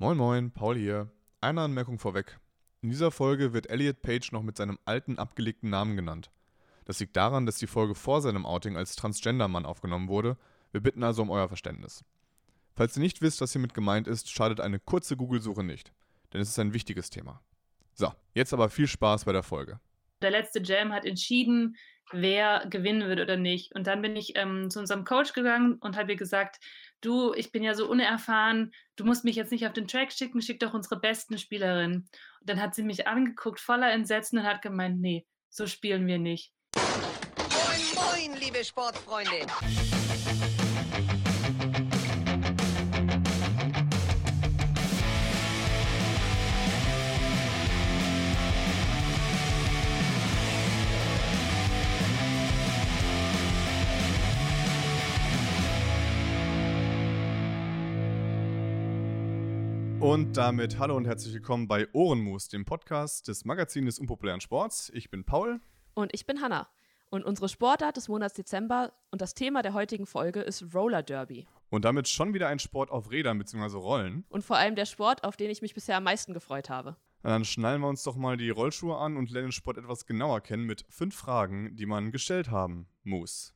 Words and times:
Moin 0.00 0.16
Moin, 0.16 0.52
Paul 0.52 0.76
hier. 0.76 1.10
Eine 1.40 1.62
Anmerkung 1.62 1.98
vorweg. 1.98 2.38
In 2.82 2.88
dieser 2.88 3.10
Folge 3.10 3.52
wird 3.52 3.68
Elliot 3.68 4.00
Page 4.00 4.30
noch 4.30 4.44
mit 4.44 4.56
seinem 4.56 4.78
alten, 4.84 5.18
abgelegten 5.18 5.70
Namen 5.70 5.96
genannt. 5.96 6.30
Das 6.84 7.00
liegt 7.00 7.16
daran, 7.16 7.46
dass 7.46 7.58
die 7.58 7.66
Folge 7.66 7.96
vor 7.96 8.22
seinem 8.22 8.46
Outing 8.46 8.76
als 8.76 8.94
Transgender-Mann 8.94 9.66
aufgenommen 9.66 10.06
wurde. 10.06 10.36
Wir 10.70 10.80
bitten 10.80 11.02
also 11.02 11.22
um 11.22 11.30
euer 11.30 11.48
Verständnis. 11.48 12.04
Falls 12.76 12.96
ihr 12.96 13.02
nicht 13.02 13.22
wisst, 13.22 13.40
was 13.40 13.50
hiermit 13.50 13.74
gemeint 13.74 14.06
ist, 14.06 14.30
schadet 14.30 14.60
eine 14.60 14.78
kurze 14.78 15.16
Google-Suche 15.16 15.64
nicht. 15.64 15.92
Denn 16.32 16.40
es 16.40 16.50
ist 16.50 16.60
ein 16.60 16.74
wichtiges 16.74 17.10
Thema. 17.10 17.42
So, 17.92 18.12
jetzt 18.34 18.52
aber 18.52 18.68
viel 18.68 18.86
Spaß 18.86 19.24
bei 19.24 19.32
der 19.32 19.42
Folge. 19.42 19.80
Der 20.20 20.30
letzte 20.30 20.60
Jam 20.60 20.92
hat 20.92 21.04
entschieden, 21.04 21.76
wer 22.10 22.66
gewinnen 22.68 23.08
wird 23.08 23.20
oder 23.20 23.36
nicht. 23.36 23.74
Und 23.74 23.86
dann 23.86 24.02
bin 24.02 24.16
ich 24.16 24.36
ähm, 24.36 24.70
zu 24.70 24.80
unserem 24.80 25.04
Coach 25.04 25.32
gegangen 25.32 25.74
und 25.74 25.96
habe 25.96 26.12
ihr 26.12 26.18
gesagt, 26.18 26.56
du, 27.00 27.32
ich 27.34 27.52
bin 27.52 27.62
ja 27.62 27.74
so 27.74 27.88
unerfahren, 27.88 28.72
du 28.96 29.04
musst 29.04 29.24
mich 29.24 29.36
jetzt 29.36 29.52
nicht 29.52 29.66
auf 29.66 29.72
den 29.72 29.86
Track 29.86 30.12
schicken, 30.12 30.42
schick 30.42 30.58
doch 30.60 30.74
unsere 30.74 30.98
besten 30.98 31.38
Spielerinnen. 31.38 32.08
Und 32.40 32.50
dann 32.50 32.60
hat 32.60 32.74
sie 32.74 32.82
mich 32.82 33.06
angeguckt, 33.06 33.60
voller 33.60 33.92
Entsetzen 33.92 34.38
und 34.38 34.44
hat 34.44 34.62
gemeint, 34.62 35.00
nee, 35.00 35.26
so 35.50 35.66
spielen 35.66 36.06
wir 36.06 36.18
nicht. 36.18 36.52
Moin, 36.74 38.30
moin, 38.30 38.40
liebe 38.40 38.64
Sportfreunde. 38.64 39.46
Und 60.00 60.36
damit 60.36 60.78
hallo 60.78 60.96
und 60.96 61.06
herzlich 61.06 61.34
willkommen 61.34 61.66
bei 61.66 61.88
Ohrenmus, 61.92 62.46
dem 62.46 62.64
Podcast 62.64 63.26
des 63.26 63.44
Magazins 63.44 63.86
des 63.86 63.98
unpopulären 63.98 64.40
Sports. 64.40 64.92
Ich 64.94 65.10
bin 65.10 65.24
Paul. 65.24 65.60
Und 65.94 66.14
ich 66.14 66.24
bin 66.24 66.40
Hanna. 66.40 66.68
Und 67.10 67.24
unsere 67.24 67.48
Sportart 67.48 67.96
des 67.96 68.06
Monats 68.06 68.34
Dezember 68.34 68.92
und 69.10 69.20
das 69.20 69.34
Thema 69.34 69.60
der 69.60 69.74
heutigen 69.74 70.06
Folge 70.06 70.40
ist 70.40 70.72
Roller 70.72 71.02
Derby. 71.02 71.48
Und 71.68 71.84
damit 71.84 72.06
schon 72.06 72.32
wieder 72.32 72.46
ein 72.46 72.60
Sport 72.60 72.92
auf 72.92 73.10
Rädern 73.10 73.38
bzw. 73.38 73.76
Rollen. 73.76 74.24
Und 74.28 74.44
vor 74.44 74.56
allem 74.56 74.76
der 74.76 74.86
Sport, 74.86 75.24
auf 75.24 75.36
den 75.36 75.50
ich 75.50 75.62
mich 75.62 75.74
bisher 75.74 75.96
am 75.96 76.04
meisten 76.04 76.32
gefreut 76.32 76.70
habe. 76.70 76.96
Na, 77.24 77.30
dann 77.30 77.44
schnallen 77.44 77.80
wir 77.80 77.88
uns 77.88 78.04
doch 78.04 78.14
mal 78.14 78.36
die 78.36 78.50
Rollschuhe 78.50 78.96
an 78.96 79.16
und 79.16 79.32
lernen 79.32 79.48
den 79.48 79.52
Sport 79.52 79.78
etwas 79.78 80.06
genauer 80.06 80.42
kennen 80.42 80.64
mit 80.64 80.86
fünf 80.90 81.16
Fragen, 81.16 81.74
die 81.74 81.86
man 81.86 82.12
gestellt 82.12 82.52
haben 82.52 82.86
muss. 83.02 83.52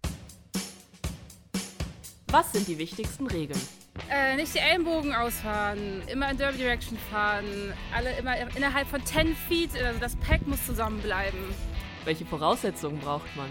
Was 2.32 2.50
sind 2.50 2.66
die 2.66 2.78
wichtigsten 2.78 3.28
Regeln? 3.28 3.60
Äh, 4.10 4.36
nicht 4.36 4.54
die 4.54 4.58
Ellenbogen 4.58 5.14
ausfahren, 5.14 6.02
immer 6.08 6.30
in 6.30 6.38
Derby 6.38 6.58
Direction 6.58 6.98
fahren, 7.10 7.44
alle 7.94 8.16
immer 8.16 8.34
innerhalb 8.56 8.88
von 8.88 9.04
10 9.04 9.36
Feet, 9.36 9.70
also 9.82 10.00
das 10.00 10.16
Pack 10.16 10.46
muss 10.46 10.64
zusammenbleiben. 10.64 11.40
Welche 12.04 12.24
Voraussetzungen 12.24 12.98
braucht 13.00 13.36
man? 13.36 13.48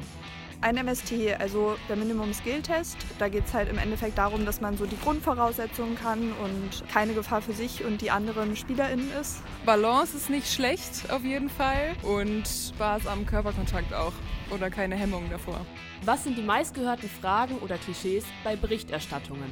Ein 0.64 0.78
MST, 0.78 1.14
also 1.40 1.76
der 1.90 1.96
Minimum 1.96 2.36
Skill 2.36 2.62
Test. 2.62 2.96
Da 3.18 3.30
geht 3.30 3.48
es 3.48 3.54
halt 3.54 3.68
im 3.68 3.80
Endeffekt 3.80 4.20
darum, 4.20 4.46
dass 4.46 4.62
man 4.62 4.78
so 4.78 4.86
die 4.86 4.98
Grundvoraussetzungen 5.00 5.96
kann 5.96 6.34
und 6.34 6.88
keine 6.88 7.14
Gefahr 7.14 7.42
für 7.42 7.54
sich 7.54 7.84
und 7.84 8.00
die 8.00 8.12
anderen 8.12 8.56
SpielerInnen 8.56 9.12
ist. 9.20 9.42
Balance 9.66 10.16
ist 10.16 10.30
nicht 10.30 10.54
schlecht 10.54 11.12
auf 11.12 11.24
jeden 11.24 11.50
Fall 11.50 11.96
und 12.04 12.48
Spaß 12.48 13.08
am 13.08 13.26
Körperkontakt 13.26 13.92
auch 13.92 14.14
oder 14.52 14.70
keine 14.70 14.96
Hemmungen 14.96 15.32
davor. 15.32 15.66
Was 16.06 16.26
sind 16.26 16.38
die 16.38 16.44
meistgehörten 16.44 17.10
Fragen 17.10 17.58
oder 17.58 17.80
Klischees 17.80 18.24
bei 18.44 18.56
Berichterstattungen? 18.56 19.50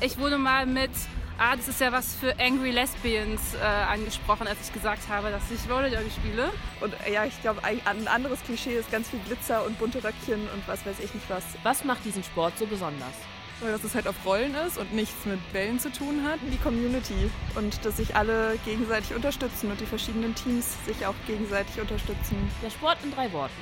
Ich 0.00 0.18
wurde 0.18 0.38
mal 0.38 0.64
mit, 0.64 0.90
ah, 1.38 1.56
das 1.56 1.68
ist 1.68 1.80
ja 1.80 1.92
was 1.92 2.14
für 2.14 2.38
Angry 2.38 2.70
Lesbians 2.70 3.54
äh, 3.54 3.64
angesprochen, 3.64 4.46
als 4.46 4.58
ich 4.66 4.72
gesagt 4.72 5.08
habe, 5.08 5.30
dass 5.30 5.42
ich 5.50 5.70
Roller 5.70 5.90
Derby 5.90 6.10
spiele. 6.10 6.50
Und 6.80 6.94
äh, 7.06 7.12
ja, 7.12 7.24
ich 7.24 7.40
glaube, 7.40 7.62
ein, 7.64 7.80
anderes 8.08 8.42
Klischee 8.42 8.76
ist 8.76 8.90
ganz 8.90 9.08
viel 9.08 9.20
Glitzer 9.20 9.64
und 9.64 9.78
bunte 9.78 10.02
Röckchen 10.02 10.40
und 10.40 10.66
was 10.66 10.84
weiß 10.86 11.00
ich 11.00 11.12
nicht 11.14 11.28
was. 11.28 11.44
Was 11.62 11.84
macht 11.84 12.04
diesen 12.04 12.22
Sport 12.24 12.58
so 12.58 12.66
besonders? 12.66 13.14
Weil 13.60 13.72
dass 13.72 13.84
es 13.84 13.94
halt 13.94 14.06
auf 14.06 14.14
Rollen 14.26 14.54
ist 14.66 14.76
und 14.76 14.92
nichts 14.94 15.24
mit 15.24 15.40
Bällen 15.52 15.78
zu 15.80 15.90
tun 15.90 16.22
hat. 16.24 16.38
Die 16.52 16.58
Community 16.58 17.30
und 17.54 17.84
dass 17.84 17.96
sich 17.96 18.14
alle 18.14 18.58
gegenseitig 18.66 19.14
unterstützen 19.14 19.70
und 19.70 19.80
die 19.80 19.86
verschiedenen 19.86 20.34
Teams 20.34 20.76
sich 20.84 21.06
auch 21.06 21.14
gegenseitig 21.26 21.80
unterstützen. 21.80 22.36
Der 22.62 22.70
Sport 22.70 22.98
in 23.02 23.12
drei 23.12 23.32
Worten. 23.32 23.54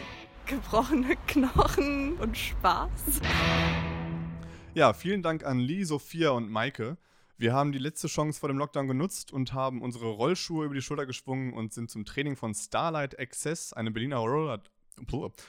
Gebrochene 0.47 1.16
Knochen 1.28 2.15
und 2.15 2.37
Spaß. 2.37 3.20
Ja, 4.75 4.93
vielen 4.93 5.22
Dank 5.22 5.44
an 5.44 5.60
Lee, 5.60 5.84
Sophia 5.84 6.31
und 6.31 6.50
Maike. 6.50 6.97
Wir 7.37 7.53
haben 7.53 7.72
die 7.72 7.78
letzte 7.78 8.06
Chance 8.06 8.39
vor 8.39 8.49
dem 8.49 8.59
Lockdown 8.59 8.87
genutzt 8.87 9.33
und 9.33 9.53
haben 9.53 9.83
unsere 9.83 10.06
Rollschuhe 10.06 10.67
über 10.67 10.75
die 10.75 10.83
Schulter 10.83 11.05
geschwungen 11.05 11.53
und 11.53 11.72
sind 11.72 11.91
zum 11.91 12.05
Training 12.05 12.37
von 12.37 12.55
Starlight 12.55 13.19
Access, 13.19 13.72
einem 13.72 13.93
Berliner 13.93 14.19
Roller, 14.19 14.62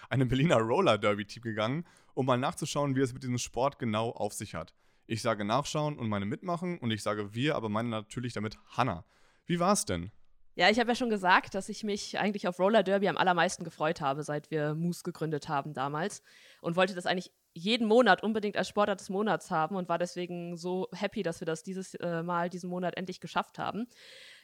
einem 0.09 0.27
Berliner 0.27 0.57
Roller 0.57 0.97
Derby 0.97 1.25
Team 1.25 1.43
gegangen, 1.43 1.85
um 2.15 2.25
mal 2.25 2.37
nachzuschauen, 2.37 2.95
wie 2.95 3.01
es 3.01 3.13
mit 3.13 3.21
diesem 3.21 3.37
Sport 3.37 3.77
genau 3.77 4.09
auf 4.09 4.33
sich 4.33 4.55
hat. 4.55 4.73
Ich 5.05 5.21
sage 5.21 5.45
nachschauen 5.45 5.99
und 5.99 6.09
meine 6.09 6.25
mitmachen 6.25 6.79
und 6.79 6.89
ich 6.89 7.03
sage 7.03 7.35
wir, 7.35 7.55
aber 7.55 7.69
meine 7.69 7.89
natürlich 7.89 8.33
damit 8.33 8.57
Hanna. 8.75 9.05
Wie 9.45 9.59
war's 9.59 9.85
denn? 9.85 10.11
Ja, 10.55 10.71
ich 10.71 10.79
habe 10.79 10.89
ja 10.89 10.95
schon 10.95 11.11
gesagt, 11.11 11.53
dass 11.53 11.69
ich 11.69 11.83
mich 11.83 12.17
eigentlich 12.17 12.47
auf 12.47 12.57
Roller 12.57 12.81
Derby 12.81 13.09
am 13.09 13.17
allermeisten 13.17 13.63
gefreut 13.63 14.01
habe, 14.01 14.23
seit 14.23 14.49
wir 14.49 14.73
Moose 14.73 15.03
gegründet 15.03 15.49
haben 15.49 15.73
damals 15.73 16.23
und 16.61 16.75
wollte 16.75 16.95
das 16.95 17.05
eigentlich 17.05 17.31
jeden 17.55 17.87
Monat 17.87 18.21
unbedingt 18.21 18.57
als 18.57 18.67
Sportart 18.67 18.99
des 18.99 19.09
Monats 19.09 19.49
haben 19.49 19.77
und 19.77 19.87
war 19.87 19.97
deswegen 19.97 20.57
so 20.57 20.89
happy, 20.93 21.23
dass 21.23 21.39
wir 21.39 21.45
das 21.45 21.63
dieses 21.63 21.95
äh, 21.95 22.21
Mal, 22.21 22.49
diesen 22.49 22.69
Monat 22.69 22.97
endlich 22.97 23.21
geschafft 23.21 23.57
haben. 23.57 23.87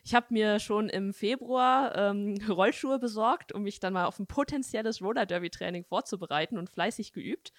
Ich 0.03 0.15
habe 0.15 0.27
mir 0.29 0.59
schon 0.59 0.87
im 0.87 1.13
Februar 1.13 1.95
ähm, 1.95 2.37
Rollschuhe 2.49 2.99
besorgt, 2.99 3.51
um 3.51 3.63
mich 3.63 3.81
dann 3.81 3.93
mal 3.93 4.05
auf 4.05 4.17
ein 4.17 4.27
potenzielles 4.27 5.01
Roller 5.01 5.25
Derby 5.25 5.49
Training 5.49 5.83
vorzubereiten 5.83 6.57
und 6.57 6.69
fleißig 6.69 7.11
geübt. 7.11 7.51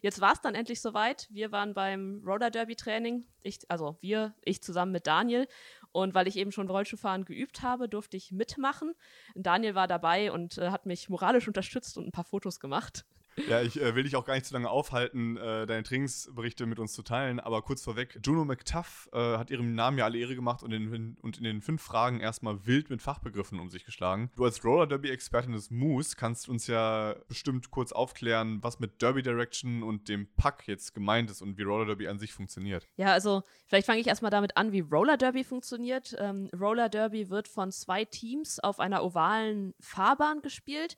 Jetzt 0.00 0.20
war 0.20 0.32
es 0.32 0.40
dann 0.40 0.54
endlich 0.54 0.80
soweit. 0.80 1.26
Wir 1.30 1.50
waren 1.50 1.74
beim 1.74 2.22
Roller 2.24 2.50
Derby 2.50 2.76
Training. 2.76 3.26
Ich, 3.42 3.58
also 3.68 3.98
wir, 4.00 4.34
ich 4.44 4.62
zusammen 4.62 4.92
mit 4.92 5.08
Daniel. 5.08 5.48
Und 5.92 6.14
weil 6.14 6.28
ich 6.28 6.36
eben 6.36 6.52
schon 6.52 6.70
Rollschuhfahren 6.70 7.24
geübt 7.24 7.62
habe, 7.62 7.88
durfte 7.88 8.16
ich 8.16 8.30
mitmachen. 8.30 8.94
Daniel 9.34 9.74
war 9.74 9.88
dabei 9.88 10.30
und 10.30 10.56
äh, 10.56 10.70
hat 10.70 10.86
mich 10.86 11.08
moralisch 11.08 11.48
unterstützt 11.48 11.98
und 11.98 12.06
ein 12.06 12.12
paar 12.12 12.24
Fotos 12.24 12.60
gemacht. 12.60 13.04
Ja, 13.48 13.62
ich 13.62 13.80
äh, 13.80 13.94
will 13.94 14.04
dich 14.04 14.16
auch 14.16 14.24
gar 14.24 14.34
nicht 14.34 14.46
zu 14.46 14.54
lange 14.54 14.68
aufhalten, 14.68 15.36
äh, 15.36 15.66
deine 15.66 15.82
Trainingsberichte 15.82 16.66
mit 16.66 16.78
uns 16.78 16.92
zu 16.92 17.02
teilen, 17.02 17.40
aber 17.40 17.62
kurz 17.62 17.82
vorweg, 17.82 18.18
Juno 18.24 18.44
McTuff 18.44 19.08
äh, 19.12 19.18
hat 19.38 19.50
ihrem 19.50 19.74
Namen 19.74 19.98
ja 19.98 20.04
alle 20.04 20.18
Ehre 20.18 20.34
gemacht 20.34 20.62
und 20.62 20.72
in, 20.72 21.16
und 21.20 21.38
in 21.38 21.44
den 21.44 21.62
fünf 21.62 21.82
Fragen 21.82 22.20
erstmal 22.20 22.66
wild 22.66 22.90
mit 22.90 23.02
Fachbegriffen 23.02 23.58
um 23.60 23.70
sich 23.70 23.84
geschlagen. 23.84 24.30
Du 24.36 24.44
als 24.44 24.64
Roller 24.64 24.86
Derby-Expertin 24.86 25.52
des 25.52 25.70
Moose 25.70 26.16
kannst 26.16 26.48
uns 26.48 26.66
ja 26.66 27.14
bestimmt 27.28 27.70
kurz 27.70 27.92
aufklären, 27.92 28.62
was 28.62 28.80
mit 28.80 29.00
Derby 29.02 29.22
Direction 29.22 29.82
und 29.82 30.08
dem 30.08 30.28
Pack 30.36 30.66
jetzt 30.66 30.94
gemeint 30.94 31.30
ist 31.30 31.42
und 31.42 31.58
wie 31.58 31.62
Roller 31.62 31.86
Derby 31.86 32.08
an 32.08 32.18
sich 32.18 32.32
funktioniert. 32.32 32.88
Ja, 32.96 33.12
also 33.12 33.42
vielleicht 33.66 33.86
fange 33.86 34.00
ich 34.00 34.06
erstmal 34.06 34.30
damit 34.30 34.56
an, 34.56 34.72
wie 34.72 34.80
Roller 34.80 35.16
Derby 35.16 35.44
funktioniert. 35.44 36.16
Ähm, 36.18 36.48
Roller 36.58 36.88
Derby 36.88 37.30
wird 37.30 37.48
von 37.48 37.72
zwei 37.72 38.04
Teams 38.04 38.58
auf 38.60 38.80
einer 38.80 39.04
ovalen 39.04 39.74
Fahrbahn 39.80 40.42
gespielt. 40.42 40.96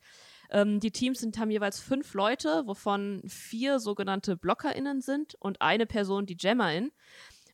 Ähm, 0.53 0.79
die 0.79 0.91
Teams 0.91 1.19
sind, 1.19 1.37
haben 1.37 1.51
jeweils 1.51 1.79
fünf 1.79 2.13
Leute, 2.13 2.63
wovon 2.65 3.21
vier 3.27 3.79
sogenannte 3.79 4.37
BlockerInnen 4.37 5.01
sind 5.01 5.35
und 5.35 5.61
eine 5.61 5.85
Person 5.85 6.25
die 6.25 6.37
Jammerin. 6.39 6.91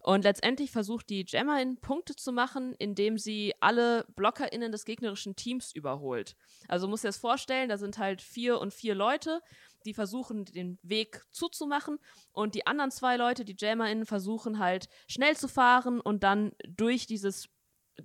Und 0.02 0.24
letztendlich 0.24 0.72
versucht 0.72 1.10
die 1.10 1.26
Jammerin 1.28 1.78
Punkte 1.78 2.16
zu 2.16 2.32
machen, 2.32 2.74
indem 2.78 3.18
sie 3.18 3.54
alle 3.60 4.06
BlockerInnen 4.16 4.72
des 4.72 4.86
gegnerischen 4.86 5.36
Teams 5.36 5.74
überholt. 5.74 6.36
Also 6.68 6.88
muss 6.88 7.02
dir 7.02 7.10
das 7.10 7.18
vorstellen, 7.18 7.70
da 7.70 7.78
sind 7.78 7.98
halt 7.98 8.22
vier 8.22 8.60
und 8.60 8.74
vier 8.74 8.96
Leute, 8.96 9.42
die 9.86 9.94
versuchen, 9.94 10.46
den 10.46 10.78
Weg 10.84 11.26
zuzumachen. 11.31 12.00
Und 12.31 12.56
die 12.56 12.66
anderen 12.66 12.92
zwei 12.92 13.18
Leute, 13.18 13.44
die 13.44 13.56
JammerInnen, 13.58 14.06
versuchen 14.06 14.60
halt 14.60 14.88
schnell 15.08 15.36
zu 15.36 15.48
fahren 15.48 16.00
und 16.00 16.24
dann 16.24 16.52
durch 16.68 17.06
dieses 17.06 17.50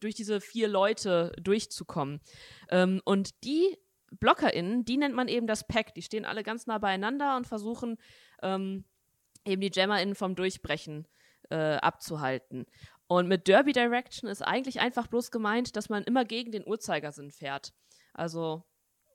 durch 0.00 0.16
diese 0.16 0.40
vier 0.40 0.66
Leute 0.66 1.30
durchzukommen. 1.40 2.20
Ähm, 2.68 3.00
und 3.04 3.44
die 3.44 3.78
BlockerInnen, 4.12 4.84
die 4.84 4.96
nennt 4.96 5.14
man 5.14 5.28
eben 5.28 5.46
das 5.46 5.66
Pack. 5.66 5.94
Die 5.94 6.02
stehen 6.02 6.24
alle 6.24 6.42
ganz 6.42 6.66
nah 6.66 6.78
beieinander 6.78 7.36
und 7.36 7.46
versuchen 7.46 7.96
ähm, 8.42 8.84
eben 9.44 9.60
die 9.60 9.70
JammerInnen 9.72 10.14
vom 10.14 10.34
Durchbrechen 10.34 11.06
äh, 11.50 11.76
abzuhalten. 11.76 12.66
Und 13.06 13.28
mit 13.28 13.48
Derby 13.48 13.72
Direction 13.72 14.30
ist 14.30 14.42
eigentlich 14.42 14.80
einfach 14.80 15.06
bloß 15.06 15.30
gemeint, 15.30 15.76
dass 15.76 15.88
man 15.88 16.04
immer 16.04 16.24
gegen 16.24 16.52
den 16.52 16.66
Uhrzeigersinn 16.66 17.30
fährt. 17.30 17.74
Also 18.14 18.64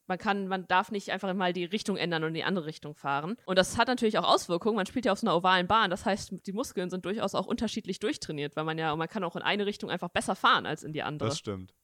man 0.10 0.18
kann, 0.18 0.48
man 0.48 0.68
darf 0.68 0.92
nicht 0.92 1.12
einfach 1.12 1.32
mal 1.34 1.54
die 1.54 1.66
Richtung 1.66 1.96
ändern 1.96 2.24
und 2.24 2.30
in 2.30 2.34
die 2.34 2.44
andere 2.44 2.66
Richtung 2.66 2.96
fahren. 2.96 3.38
Und 3.46 3.58
das 3.58 3.78
hat 3.78 3.88
natürlich 3.88 4.18
auch 4.18 4.28
Auswirkungen. 4.28 4.76
Man 4.76 4.88
spielt 4.88 5.06
ja 5.06 5.12
auf 5.12 5.20
so 5.20 5.28
einer 5.28 5.38
ovalen 5.38 5.68
Bahn. 5.68 5.92
Das 5.92 6.06
heißt, 6.06 6.48
die 6.48 6.52
Muskeln 6.52 6.90
sind 6.90 7.06
durchaus 7.06 7.36
auch 7.36 7.46
unterschiedlich 7.46 8.00
durchtrainiert, 8.00 8.56
weil 8.56 8.64
man 8.64 8.78
ja, 8.78 8.96
man 8.96 9.08
kann 9.08 9.24
auch 9.24 9.36
in 9.36 9.44
eine 9.44 9.68
Richtung 9.68 9.92
einfach 9.92 10.10
besser 10.10 10.36
fahren 10.36 10.66
als 10.66 10.84
in 10.84 10.94
die 10.94 11.04
andere. 11.04 11.30
Das 11.30 11.38
stimmt. 11.38 11.76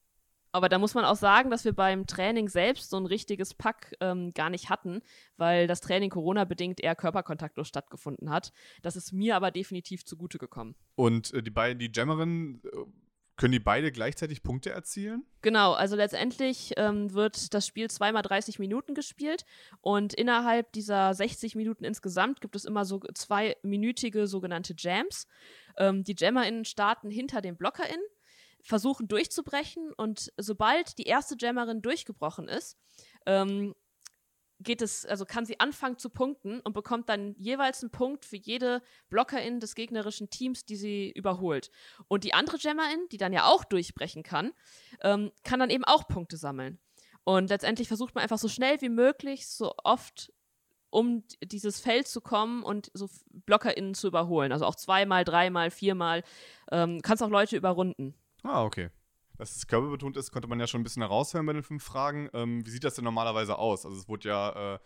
Aber 0.55 0.69
da 0.69 0.79
muss 0.79 0.93
man 0.93 1.03
auch 1.03 1.17
sagen, 1.17 1.49
dass 1.49 1.65
wir 1.65 1.73
beim 1.73 2.07
Training 2.07 2.47
selbst 2.47 2.89
so 2.89 2.95
ein 2.95 3.05
richtiges 3.05 3.53
Pack 3.53 3.93
ähm, 3.99 4.31
gar 4.31 4.49
nicht 4.49 4.69
hatten, 4.69 5.01
weil 5.35 5.67
das 5.67 5.81
Training 5.81 6.09
Corona-bedingt 6.09 6.79
eher 6.79 6.95
körperkontaktlos 6.95 7.67
stattgefunden 7.67 8.29
hat. 8.29 8.53
Das 8.81 8.95
ist 8.95 9.11
mir 9.11 9.35
aber 9.35 9.51
definitiv 9.51 10.05
zugute 10.05 10.37
gekommen. 10.37 10.75
Und 10.95 11.33
äh, 11.33 11.43
die 11.43 11.51
beiden, 11.51 11.77
die 11.77 11.91
Jammerinnen, 11.93 12.61
äh, 12.63 12.85
Können 13.37 13.51
die 13.51 13.59
beide 13.59 13.91
gleichzeitig 13.91 14.43
Punkte 14.43 14.69
erzielen? 14.69 15.25
Genau, 15.41 15.73
also 15.73 15.97
letztendlich 15.97 16.71
ähm, 16.77 17.13
wird 17.13 17.53
das 17.53 17.67
Spiel 17.67 17.89
zweimal 17.89 18.21
30 18.21 18.59
Minuten 18.59 18.93
gespielt 18.93 19.43
und 19.81 20.13
innerhalb 20.13 20.71
dieser 20.71 21.13
60 21.13 21.55
Minuten 21.55 21.83
insgesamt 21.83 22.39
gibt 22.39 22.55
es 22.55 22.63
immer 22.63 22.85
so 22.85 23.01
zweiminütige 23.13 24.27
sogenannte 24.27 24.73
Jams. 24.77 25.27
Ähm, 25.75 26.05
die 26.05 26.15
JammerInnen 26.17 26.63
starten 26.63 27.09
hinter 27.09 27.41
den 27.41 27.57
BlockerInnen, 27.57 28.05
versuchen 28.65 29.07
durchzubrechen 29.07 29.93
und 29.93 30.33
sobald 30.37 30.97
die 30.97 31.03
erste 31.03 31.35
Jammerin 31.39 31.83
durchgebrochen 31.83 32.47
ist, 32.47 32.77
ähm, 33.27 33.75
geht 34.59 34.81
es, 34.81 35.05
also 35.05 35.25
kann 35.25 35.45
sie 35.45 35.59
anfangen 35.59 35.99
zu 35.99 36.09
punkten 36.09 36.61
und 36.61 36.73
bekommt 36.73 37.09
dann 37.09 37.35
jeweils 37.37 37.83
einen 37.83 37.91
Punkt 37.91 38.25
für 38.25 38.37
jede 38.37 38.81
Blockerin 39.09 39.59
des 39.59 39.75
gegnerischen 39.75 40.29
Teams, 40.29 40.65
die 40.65 40.77
sie 40.77 41.11
überholt. 41.11 41.69
Und 42.07 42.23
die 42.23 42.33
andere 42.33 42.57
Gemmerin, 42.57 43.07
die 43.11 43.17
dann 43.17 43.33
ja 43.33 43.45
auch 43.45 43.65
durchbrechen 43.65 44.23
kann, 44.23 44.51
ähm, 45.01 45.31
kann 45.43 45.59
dann 45.59 45.69
eben 45.69 45.83
auch 45.83 46.07
Punkte 46.07 46.37
sammeln. 46.37 46.79
Und 47.23 47.49
letztendlich 47.49 47.87
versucht 47.87 48.15
man 48.15 48.23
einfach 48.23 48.39
so 48.39 48.47
schnell 48.47 48.81
wie 48.81 48.89
möglich, 48.89 49.47
so 49.47 49.73
oft 49.83 50.31
um 50.89 51.23
dieses 51.43 51.79
Feld 51.79 52.07
zu 52.07 52.21
kommen 52.21 52.63
und 52.63 52.89
so 52.93 53.09
BlockerInnen 53.29 53.93
zu 53.93 54.07
überholen. 54.07 54.51
Also 54.51 54.65
auch 54.65 54.75
zweimal, 54.75 55.25
dreimal, 55.25 55.69
viermal. 55.69 56.23
Ähm, 56.71 57.01
kannst 57.01 57.21
auch 57.21 57.29
Leute 57.29 57.57
überrunden. 57.57 58.15
Ah, 58.45 58.63
okay. 58.63 58.89
Dass 59.37 59.55
es 59.55 59.67
körperbetont 59.67 60.15
ist, 60.17 60.31
konnte 60.31 60.47
man 60.47 60.59
ja 60.59 60.67
schon 60.67 60.81
ein 60.81 60.83
bisschen 60.83 61.01
heraushören 61.01 61.45
bei 61.45 61.53
den 61.53 61.63
fünf 61.63 61.83
Fragen. 61.83 62.29
Ähm, 62.33 62.65
wie 62.65 62.69
sieht 62.69 62.83
das 62.83 62.93
denn 62.93 63.03
normalerweise 63.03 63.57
aus? 63.57 63.85
Also 63.85 63.97
es 63.97 64.07
wurde 64.07 64.29
ja 64.29 64.75
äh, 64.75 64.79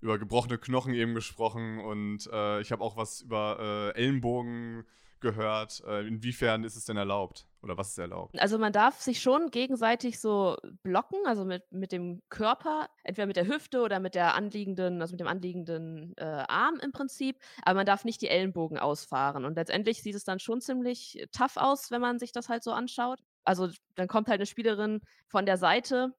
über 0.00 0.18
gebrochene 0.18 0.58
Knochen 0.58 0.94
eben 0.94 1.14
gesprochen 1.14 1.78
und 1.78 2.26
äh, 2.32 2.60
ich 2.62 2.72
habe 2.72 2.82
auch 2.82 2.96
was 2.96 3.20
über 3.20 3.92
äh, 3.94 3.98
Ellenbogen 4.00 4.84
gehört. 5.22 5.82
Äh, 5.86 6.06
inwiefern 6.06 6.64
ist 6.64 6.76
es 6.76 6.84
denn 6.84 6.98
erlaubt? 6.98 7.46
Oder 7.62 7.78
was 7.78 7.90
ist 7.90 7.98
erlaubt? 7.98 8.38
Also 8.38 8.58
man 8.58 8.72
darf 8.72 9.00
sich 9.00 9.22
schon 9.22 9.50
gegenseitig 9.50 10.20
so 10.20 10.56
blocken, 10.82 11.18
also 11.24 11.44
mit, 11.44 11.70
mit 11.72 11.92
dem 11.92 12.20
Körper, 12.28 12.88
entweder 13.04 13.26
mit 13.26 13.36
der 13.36 13.46
Hüfte 13.46 13.80
oder 13.80 14.00
mit 14.00 14.14
der 14.14 14.34
anliegenden, 14.34 15.00
also 15.00 15.12
mit 15.12 15.20
dem 15.20 15.28
anliegenden 15.28 16.12
äh, 16.18 16.24
Arm 16.24 16.78
im 16.82 16.92
Prinzip, 16.92 17.38
aber 17.62 17.76
man 17.76 17.86
darf 17.86 18.04
nicht 18.04 18.20
die 18.20 18.28
Ellenbogen 18.28 18.78
ausfahren. 18.78 19.46
Und 19.46 19.54
letztendlich 19.54 20.02
sieht 20.02 20.16
es 20.16 20.24
dann 20.24 20.40
schon 20.40 20.60
ziemlich 20.60 21.26
tough 21.32 21.56
aus, 21.56 21.90
wenn 21.90 22.00
man 22.00 22.18
sich 22.18 22.32
das 22.32 22.48
halt 22.48 22.62
so 22.62 22.72
anschaut 22.72 23.20
also 23.44 23.68
dann 23.94 24.08
kommt 24.08 24.28
halt 24.28 24.38
eine 24.38 24.46
Spielerin 24.46 25.00
von 25.28 25.46
der 25.46 25.56
Seite 25.56 26.14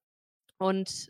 und 0.58 1.10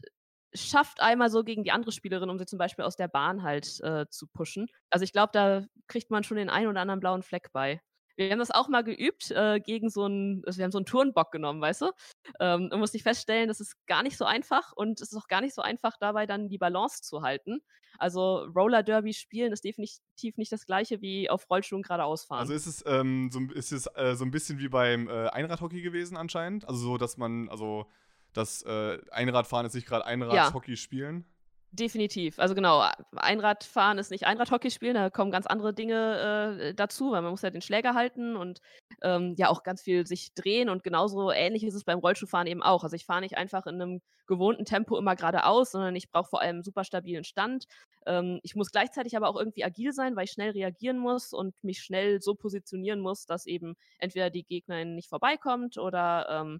schafft 0.53 1.01
einmal 1.01 1.29
so 1.29 1.43
gegen 1.43 1.63
die 1.63 1.71
andere 1.71 1.91
Spielerin, 1.91 2.29
um 2.29 2.37
sie 2.37 2.45
zum 2.45 2.59
Beispiel 2.59 2.85
aus 2.85 2.95
der 2.95 3.07
Bahn 3.07 3.43
halt 3.43 3.79
äh, 3.81 4.05
zu 4.09 4.27
pushen. 4.27 4.67
Also 4.89 5.03
ich 5.03 5.11
glaube, 5.11 5.31
da 5.33 5.65
kriegt 5.87 6.11
man 6.11 6.23
schon 6.23 6.37
den 6.37 6.49
einen 6.49 6.67
oder 6.67 6.81
anderen 6.81 6.99
blauen 6.99 7.23
Fleck 7.23 7.51
bei. 7.51 7.81
Wir 8.15 8.31
haben 8.31 8.39
das 8.39 8.51
auch 8.51 8.67
mal 8.67 8.83
geübt 8.83 9.31
äh, 9.31 9.59
gegen 9.59 9.89
so 9.89 10.05
einen, 10.05 10.43
also 10.45 10.57
wir 10.57 10.65
haben 10.65 10.71
so 10.71 10.77
einen 10.77 10.85
Turnbock 10.85 11.31
genommen, 11.31 11.61
weißt 11.61 11.81
du? 11.81 11.91
Ähm, 12.39 12.69
und 12.71 12.79
musste 12.79 12.97
ich 12.97 13.03
feststellen, 13.03 13.47
das 13.47 13.59
ist 13.59 13.75
gar 13.87 14.03
nicht 14.03 14.17
so 14.17 14.25
einfach 14.25 14.71
und 14.75 15.01
es 15.01 15.11
ist 15.11 15.17
auch 15.17 15.27
gar 15.27 15.41
nicht 15.41 15.55
so 15.55 15.63
einfach, 15.63 15.97
dabei 15.99 16.27
dann 16.27 16.47
die 16.47 16.59
Balance 16.59 17.01
zu 17.01 17.23
halten. 17.23 17.61
Also 17.97 18.45
Roller 18.55 18.83
Derby 18.83 19.13
spielen 19.13 19.51
ist 19.51 19.63
definitiv 19.63 20.37
nicht 20.37 20.51
das 20.51 20.65
gleiche 20.65 21.01
wie 21.01 21.29
auf 21.29 21.49
Rollschuhen 21.49 21.81
geradeaus 21.81 22.25
fahren. 22.25 22.39
Also 22.39 22.53
ist 22.53 22.65
es, 22.65 22.83
ähm, 22.85 23.29
so, 23.31 23.39
ist 23.53 23.71
es 23.71 23.87
äh, 23.95 24.15
so 24.15 24.25
ein 24.25 24.31
bisschen 24.31 24.59
wie 24.59 24.69
beim 24.69 25.07
äh, 25.07 25.29
Einradhockey 25.29 25.81
gewesen 25.81 26.17
anscheinend? 26.17 26.67
Also 26.67 26.79
so, 26.79 26.97
dass 26.97 27.17
man, 27.17 27.49
also 27.49 27.87
das 28.33 28.63
äh, 28.63 28.99
Einradfahren 29.11 29.65
ist 29.65 29.75
nicht 29.75 29.87
gerade 29.87 30.05
Einradhockey 30.05 30.71
ja. 30.71 30.77
spielen? 30.77 31.25
Definitiv. 31.73 32.37
Also 32.37 32.53
genau, 32.53 32.87
Einradfahren 33.15 33.97
ist 33.97 34.11
nicht 34.11 34.27
Einradhockey 34.27 34.69
spielen, 34.69 34.93
da 34.93 35.09
kommen 35.09 35.31
ganz 35.31 35.47
andere 35.47 35.73
Dinge 35.73 36.59
äh, 36.59 36.73
dazu, 36.75 37.11
weil 37.11 37.23
man 37.23 37.31
muss 37.31 37.41
ja 37.41 37.49
den 37.49 37.63
Schläger 37.63 37.95
halten 37.95 38.35
und 38.35 38.61
ähm, 39.01 39.33
ja 39.39 39.49
auch 39.49 39.63
ganz 39.63 39.81
viel 39.81 40.05
sich 40.05 40.35
drehen 40.35 40.69
und 40.69 40.83
genauso 40.83 41.31
ähnlich 41.31 41.63
ist 41.63 41.73
es 41.73 41.83
beim 41.83 41.97
Rollschuhfahren 41.97 42.45
eben 42.45 42.61
auch. 42.61 42.83
Also 42.83 42.95
ich 42.95 43.07
fahre 43.07 43.21
nicht 43.21 43.37
einfach 43.37 43.65
in 43.65 43.81
einem 43.81 44.01
gewohnten 44.27 44.65
Tempo 44.65 44.99
immer 44.99 45.15
geradeaus, 45.15 45.71
sondern 45.71 45.95
ich 45.95 46.11
brauche 46.11 46.29
vor 46.29 46.41
allem 46.41 46.61
super 46.61 46.83
stabilen 46.83 47.23
Stand. 47.23 47.65
Ähm, 48.05 48.39
ich 48.43 48.53
muss 48.53 48.71
gleichzeitig 48.71 49.17
aber 49.17 49.27
auch 49.27 49.35
irgendwie 49.35 49.63
agil 49.63 49.93
sein, 49.93 50.15
weil 50.15 50.25
ich 50.25 50.31
schnell 50.31 50.51
reagieren 50.51 50.99
muss 50.99 51.33
und 51.33 51.55
mich 51.63 51.79
schnell 51.79 52.21
so 52.21 52.35
positionieren 52.35 52.99
muss, 52.99 53.25
dass 53.25 53.47
eben 53.47 53.73
entweder 53.97 54.29
die 54.29 54.43
Gegnerin 54.43 54.93
nicht 54.93 55.09
vorbeikommt 55.09 55.79
oder 55.79 56.27
ähm, 56.29 56.59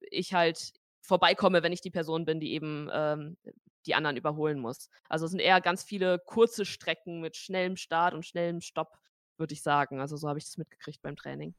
ich 0.00 0.34
halt 0.34 0.72
vorbeikomme, 1.00 1.62
wenn 1.62 1.72
ich 1.72 1.80
die 1.80 1.90
Person 1.90 2.24
bin, 2.24 2.40
die 2.40 2.52
eben 2.52 2.88
ähm, 2.92 3.36
die 3.86 3.94
anderen 3.94 4.16
überholen 4.16 4.58
muss. 4.58 4.90
Also 5.08 5.26
es 5.26 5.30
sind 5.30 5.40
eher 5.40 5.60
ganz 5.60 5.84
viele 5.84 6.18
kurze 6.18 6.64
Strecken 6.64 7.20
mit 7.20 7.36
schnellem 7.36 7.76
Start 7.76 8.14
und 8.14 8.26
schnellem 8.26 8.60
Stopp, 8.60 8.98
würde 9.38 9.54
ich 9.54 9.62
sagen. 9.62 10.00
Also 10.00 10.16
so 10.16 10.28
habe 10.28 10.38
ich 10.38 10.44
das 10.44 10.58
mitgekriegt 10.58 11.02
beim 11.02 11.16
Training. 11.16 11.54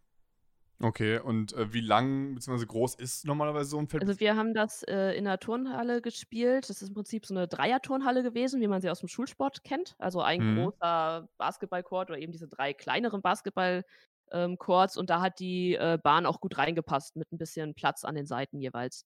Okay, 0.79 1.17
und 1.17 1.53
äh, 1.53 1.73
wie 1.73 1.81
lang 1.81 2.35
bzw. 2.35 2.65
groß 2.65 2.95
ist 2.95 3.25
normalerweise 3.25 3.71
so 3.71 3.79
ein 3.79 3.87
Feld? 3.87 4.03
Also 4.03 4.19
wir 4.19 4.35
haben 4.35 4.53
das 4.53 4.83
äh, 4.83 5.17
in 5.17 5.25
der 5.25 5.39
Turnhalle 5.39 6.01
gespielt. 6.01 6.69
Das 6.69 6.83
ist 6.83 6.89
im 6.89 6.93
Prinzip 6.93 7.25
so 7.25 7.33
eine 7.33 7.47
Dreier-Turnhalle 7.47 8.21
gewesen, 8.21 8.61
wie 8.61 8.67
man 8.67 8.81
sie 8.81 8.91
aus 8.91 8.99
dem 8.99 9.07
Schulsport 9.07 9.63
kennt. 9.63 9.95
Also 9.97 10.21
ein 10.21 10.53
mhm. 10.53 10.63
großer 10.63 11.27
Basketballcourt 11.37 12.11
oder 12.11 12.19
eben 12.19 12.31
diese 12.31 12.47
drei 12.47 12.73
kleineren 12.73 13.21
Basketball- 13.21 13.83
ähm, 14.31 14.57
Courts 14.57 14.97
und 14.97 15.09
da 15.09 15.21
hat 15.21 15.39
die 15.39 15.75
äh, 15.75 15.97
Bahn 16.01 16.25
auch 16.25 16.39
gut 16.39 16.57
reingepasst 16.57 17.15
mit 17.15 17.31
ein 17.31 17.37
bisschen 17.37 17.73
Platz 17.73 18.03
an 18.03 18.15
den 18.15 18.25
Seiten 18.25 18.59
jeweils. 18.59 19.05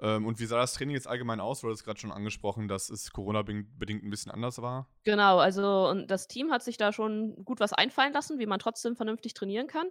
Ähm, 0.00 0.26
und 0.26 0.40
wie 0.40 0.46
sah 0.46 0.58
das 0.58 0.74
Training 0.74 0.94
jetzt 0.94 1.06
allgemein 1.06 1.40
aus? 1.40 1.60
Du 1.60 1.70
hast 1.70 1.84
gerade 1.84 2.00
schon 2.00 2.12
angesprochen, 2.12 2.68
dass 2.68 2.90
es 2.90 3.12
Corona-bedingt 3.12 4.04
ein 4.04 4.10
bisschen 4.10 4.32
anders 4.32 4.60
war. 4.60 4.88
Genau, 5.04 5.38
also 5.38 5.88
und 5.88 6.08
das 6.10 6.26
Team 6.26 6.50
hat 6.50 6.62
sich 6.62 6.76
da 6.76 6.92
schon 6.92 7.44
gut 7.44 7.60
was 7.60 7.72
einfallen 7.72 8.12
lassen, 8.12 8.38
wie 8.38 8.46
man 8.46 8.58
trotzdem 8.58 8.96
vernünftig 8.96 9.34
trainieren 9.34 9.66
kann. 9.66 9.86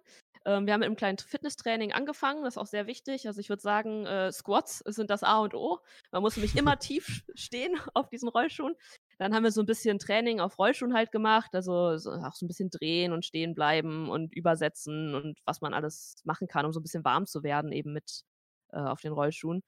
Ähm, 0.45 0.65
wir 0.65 0.73
haben 0.73 0.81
mit 0.81 0.87
einem 0.87 0.97
kleinen 0.97 1.17
Fitnesstraining 1.17 1.93
angefangen, 1.93 2.43
das 2.43 2.55
ist 2.55 2.57
auch 2.57 2.67
sehr 2.67 2.85
wichtig. 2.85 3.27
Also 3.27 3.39
ich 3.39 3.49
würde 3.49 3.61
sagen, 3.61 4.05
äh, 4.05 4.31
Squats 4.31 4.79
sind 4.79 5.09
das 5.09 5.23
A 5.23 5.39
und 5.39 5.55
O. 5.55 5.79
Man 6.11 6.21
muss 6.21 6.35
nämlich 6.35 6.55
immer 6.57 6.77
tief 6.79 7.23
stehen 7.33 7.75
auf 7.93 8.09
diesen 8.09 8.27
Rollschuhen. 8.27 8.75
Dann 9.19 9.33
haben 9.33 9.43
wir 9.43 9.51
so 9.51 9.61
ein 9.61 9.65
bisschen 9.65 9.99
Training 9.99 10.39
auf 10.39 10.57
Rollschuhen 10.59 10.93
halt 10.93 11.11
gemacht, 11.11 11.53
also 11.55 11.97
so, 11.97 12.11
auch 12.11 12.33
so 12.35 12.45
ein 12.45 12.47
bisschen 12.47 12.69
drehen 12.69 13.13
und 13.13 13.25
stehen 13.25 13.55
bleiben 13.55 14.09
und 14.09 14.33
übersetzen 14.35 15.15
und 15.15 15.39
was 15.45 15.61
man 15.61 15.73
alles 15.73 16.15
machen 16.23 16.47
kann, 16.47 16.65
um 16.65 16.73
so 16.73 16.79
ein 16.79 16.83
bisschen 16.83 17.05
warm 17.05 17.25
zu 17.25 17.43
werden, 17.43 17.71
eben 17.71 17.93
mit 17.93 18.23
äh, 18.71 18.77
auf 18.79 19.01
den 19.01 19.13
Rollschuhen. 19.13 19.63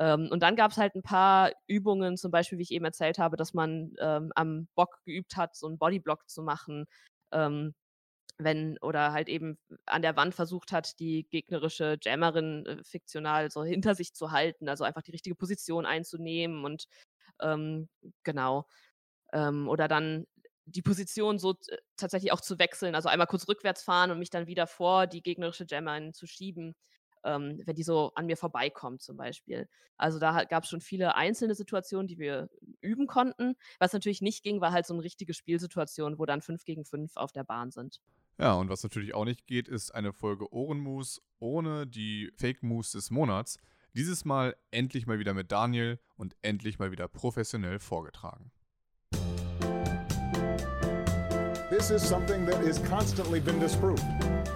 Ähm, 0.00 0.28
und 0.30 0.42
dann 0.42 0.56
gab 0.56 0.70
es 0.72 0.78
halt 0.78 0.94
ein 0.94 1.02
paar 1.02 1.52
Übungen, 1.66 2.16
zum 2.16 2.30
Beispiel, 2.30 2.58
wie 2.58 2.62
ich 2.62 2.70
eben 2.72 2.84
erzählt 2.84 3.18
habe, 3.18 3.36
dass 3.36 3.54
man 3.54 3.94
ähm, 4.00 4.32
am 4.36 4.68
Bock 4.74 5.00
geübt 5.04 5.36
hat, 5.36 5.56
so 5.56 5.66
einen 5.66 5.78
Bodyblock 5.78 6.28
zu 6.28 6.42
machen. 6.42 6.86
Ähm, 7.32 7.74
wenn 8.38 8.78
oder 8.78 9.12
halt 9.12 9.28
eben 9.28 9.58
an 9.86 10.02
der 10.02 10.16
Wand 10.16 10.34
versucht 10.34 10.70
hat, 10.72 10.98
die 11.00 11.26
gegnerische 11.30 11.98
Jammerin 12.02 12.66
äh, 12.66 12.84
fiktional 12.84 13.50
so 13.50 13.64
hinter 13.64 13.94
sich 13.96 14.14
zu 14.14 14.30
halten, 14.30 14.68
also 14.68 14.84
einfach 14.84 15.02
die 15.02 15.10
richtige 15.12 15.34
Position 15.36 15.86
einzunehmen 15.86 16.64
und 16.64 16.86
ähm, 17.42 17.88
genau. 18.24 18.66
Ähm, 19.32 19.68
oder 19.68 19.88
dann 19.88 20.26
die 20.66 20.82
Position 20.82 21.38
so 21.38 21.52
äh, 21.68 21.76
tatsächlich 21.96 22.32
auch 22.32 22.40
zu 22.40 22.58
wechseln, 22.58 22.94
also 22.94 23.08
einmal 23.08 23.26
kurz 23.26 23.48
rückwärts 23.48 23.82
fahren 23.82 24.10
und 24.10 24.18
mich 24.18 24.30
dann 24.30 24.46
wieder 24.46 24.66
vor 24.66 25.06
die 25.06 25.22
gegnerische 25.22 25.66
Jammerin 25.68 26.14
zu 26.14 26.26
schieben 26.26 26.74
ähm, 27.24 27.60
wenn 27.64 27.76
die 27.76 27.82
so 27.82 28.12
an 28.14 28.26
mir 28.26 28.36
vorbeikommt 28.36 29.02
zum 29.02 29.16
Beispiel. 29.16 29.68
Also 29.96 30.18
da 30.18 30.44
gab 30.44 30.64
es 30.64 30.70
schon 30.70 30.80
viele 30.80 31.14
einzelne 31.14 31.54
Situationen, 31.54 32.06
die 32.06 32.18
wir 32.18 32.48
üben 32.80 33.06
konnten. 33.06 33.54
Was 33.78 33.92
natürlich 33.92 34.22
nicht 34.22 34.42
ging, 34.42 34.60
war 34.60 34.72
halt 34.72 34.86
so 34.86 34.94
eine 34.94 35.02
richtige 35.02 35.34
Spielsituation, 35.34 36.18
wo 36.18 36.26
dann 36.26 36.40
fünf 36.40 36.64
gegen 36.64 36.84
fünf 36.84 37.16
auf 37.16 37.32
der 37.32 37.44
Bahn 37.44 37.70
sind. 37.70 38.00
Ja, 38.38 38.54
und 38.54 38.68
was 38.68 38.82
natürlich 38.82 39.14
auch 39.14 39.24
nicht 39.24 39.46
geht, 39.46 39.66
ist 39.66 39.90
eine 39.90 40.12
Folge 40.12 40.52
Ohrenmus 40.52 41.20
ohne 41.40 41.86
die 41.86 42.30
Fake 42.36 42.62
Moves 42.62 42.92
des 42.92 43.10
Monats. 43.10 43.58
Dieses 43.94 44.24
Mal 44.24 44.54
endlich 44.70 45.06
mal 45.06 45.18
wieder 45.18 45.34
mit 45.34 45.50
Daniel 45.50 45.98
und 46.16 46.36
endlich 46.42 46.78
mal 46.78 46.92
wieder 46.92 47.08
professionell 47.08 47.80
vorgetragen. 47.80 48.52
This 51.78 51.92
is 51.92 52.08
something 52.08 52.44
that 52.46 52.60
is 52.64 52.80
constantly 52.88 53.38
been 53.38 53.60
disproved. 53.60 54.02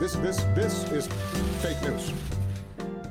This, 0.00 0.14
this, 0.16 0.38
this 0.56 0.90
is 0.90 1.06
fake 1.62 1.80
news. 1.82 2.12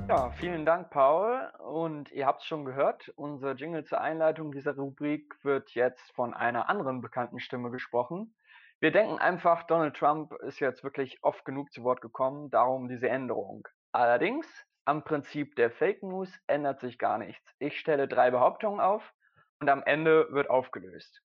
Ja, 0.10 0.32
vielen 0.32 0.66
Dank, 0.66 0.90
Paul. 0.90 1.50
Und 1.60 2.12
ihr 2.12 2.26
habt 2.26 2.42
es 2.42 2.46
schon 2.46 2.66
gehört, 2.66 3.08
unser 3.16 3.54
Jingle 3.54 3.86
zur 3.86 4.02
Einleitung 4.02 4.52
dieser 4.52 4.76
Rubrik 4.76 5.34
wird 5.44 5.70
jetzt 5.76 6.12
von 6.12 6.34
einer 6.34 6.68
anderen 6.68 7.00
bekannten 7.00 7.40
Stimme 7.40 7.72
gesprochen. 7.72 8.36
Wir 8.82 8.92
denken 8.92 9.18
einfach, 9.18 9.64
Donald 9.68 9.96
Trump 9.96 10.34
ist 10.42 10.60
jetzt 10.60 10.84
wirklich 10.84 11.18
oft 11.22 11.46
genug 11.46 11.72
zu 11.72 11.86
Wort 11.86 12.02
gekommen, 12.02 12.50
darum 12.50 12.90
diese 12.90 13.08
Änderung. 13.08 13.66
Allerdings, 13.94 14.46
am 14.84 15.06
Prinzip 15.06 15.56
der 15.56 15.72
Fake 15.72 16.04
News 16.04 16.30
ändert 16.48 16.82
sich 16.82 16.98
gar 16.98 17.18
nichts. 17.18 17.50
Ich 17.60 17.80
stelle 17.80 18.10
drei 18.10 18.30
Behauptungen 18.30 18.82
auf 18.82 19.14
und 19.62 19.70
am 19.70 19.82
Ende 19.84 20.28
wird 20.32 20.50
aufgelöst. 20.50 21.22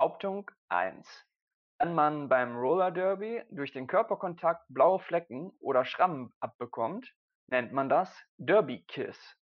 Behauptung 0.00 0.50
1. 0.70 1.24
Wenn 1.78 1.94
man 1.94 2.28
beim 2.28 2.56
Roller 2.56 2.90
Derby 2.90 3.42
durch 3.50 3.70
den 3.70 3.86
Körperkontakt 3.86 4.64
blaue 4.68 4.98
Flecken 4.98 5.52
oder 5.60 5.84
Schrammen 5.84 6.32
abbekommt, 6.40 7.12
nennt 7.48 7.72
man 7.72 7.90
das 7.90 8.10
Derby 8.38 8.82
Kiss. 8.88 9.36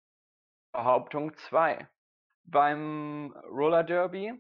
Behauptung 0.72 1.34
2. 1.34 1.88
Beim 2.44 3.32
Roller 3.46 3.82
Derby 3.82 4.32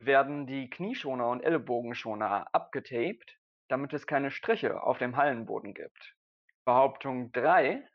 werden 0.00 0.46
die 0.48 0.68
Knieschoner 0.68 1.28
und 1.28 1.40
Ellenbogenschoner 1.40 2.52
abgetaped, 2.52 3.38
damit 3.68 3.92
es 3.92 4.08
keine 4.08 4.32
Striche 4.32 4.82
auf 4.82 4.98
dem 4.98 5.16
Hallenboden 5.16 5.74
gibt. 5.74 6.16
Behauptung 6.64 7.30
3. 7.32 7.86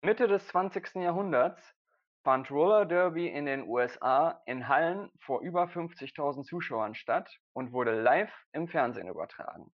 Mitte 0.00 0.28
des 0.28 0.46
20. 0.48 0.94
Jahrhunderts 0.94 1.74
fand 2.28 2.50
Roller 2.50 2.84
Derby 2.84 3.26
in 3.26 3.46
den 3.46 3.66
USA 3.66 4.42
in 4.44 4.68
Hallen 4.68 5.08
vor 5.18 5.40
über 5.40 5.64
50.000 5.64 6.44
Zuschauern 6.44 6.94
statt 6.94 7.40
und 7.54 7.72
wurde 7.72 8.02
live 8.02 8.30
im 8.52 8.68
Fernsehen 8.68 9.08
übertragen. 9.08 9.72